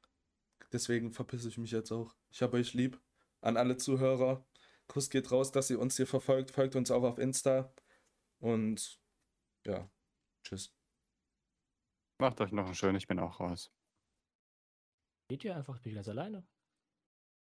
[0.72, 2.14] deswegen verpisse ich mich jetzt auch.
[2.30, 3.00] Ich habe euch lieb.
[3.40, 4.44] An alle Zuhörer.
[4.86, 6.50] Kuss geht raus, dass ihr uns hier verfolgt.
[6.50, 7.72] Folgt uns auch auf Insta.
[8.38, 9.00] Und
[9.66, 9.88] ja,
[10.42, 10.72] tschüss.
[12.18, 13.72] Macht euch noch einen schönen, ich bin auch raus.
[15.28, 16.46] Geht ihr einfach, bin ich ganz alleine.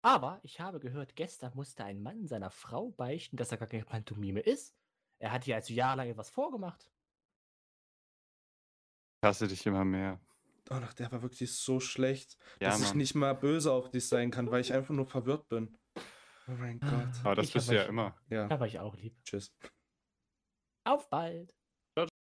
[0.03, 3.85] Aber ich habe gehört, gestern musste ein Mann seiner Frau beichten, dass er gar keine
[3.85, 4.75] Pantomime ist.
[5.19, 6.91] Er hat ihr also jahrelang etwas vorgemacht.
[9.21, 10.21] Ich hasse dich immer mehr.
[10.71, 12.99] Oh, doch, der war wirklich so schlecht, Ja, dass ich Mann.
[12.99, 15.77] nicht mal böse auf dich sein kann, weil ich einfach nur verwirrt bin.
[16.47, 17.09] Oh mein Gott.
[17.25, 18.17] Aber das Ich bist du ja immer.
[18.31, 19.17] Ja, Da war ich auch lieb.
[19.25, 19.53] tschüss.
[20.89, 21.58] Auf bald!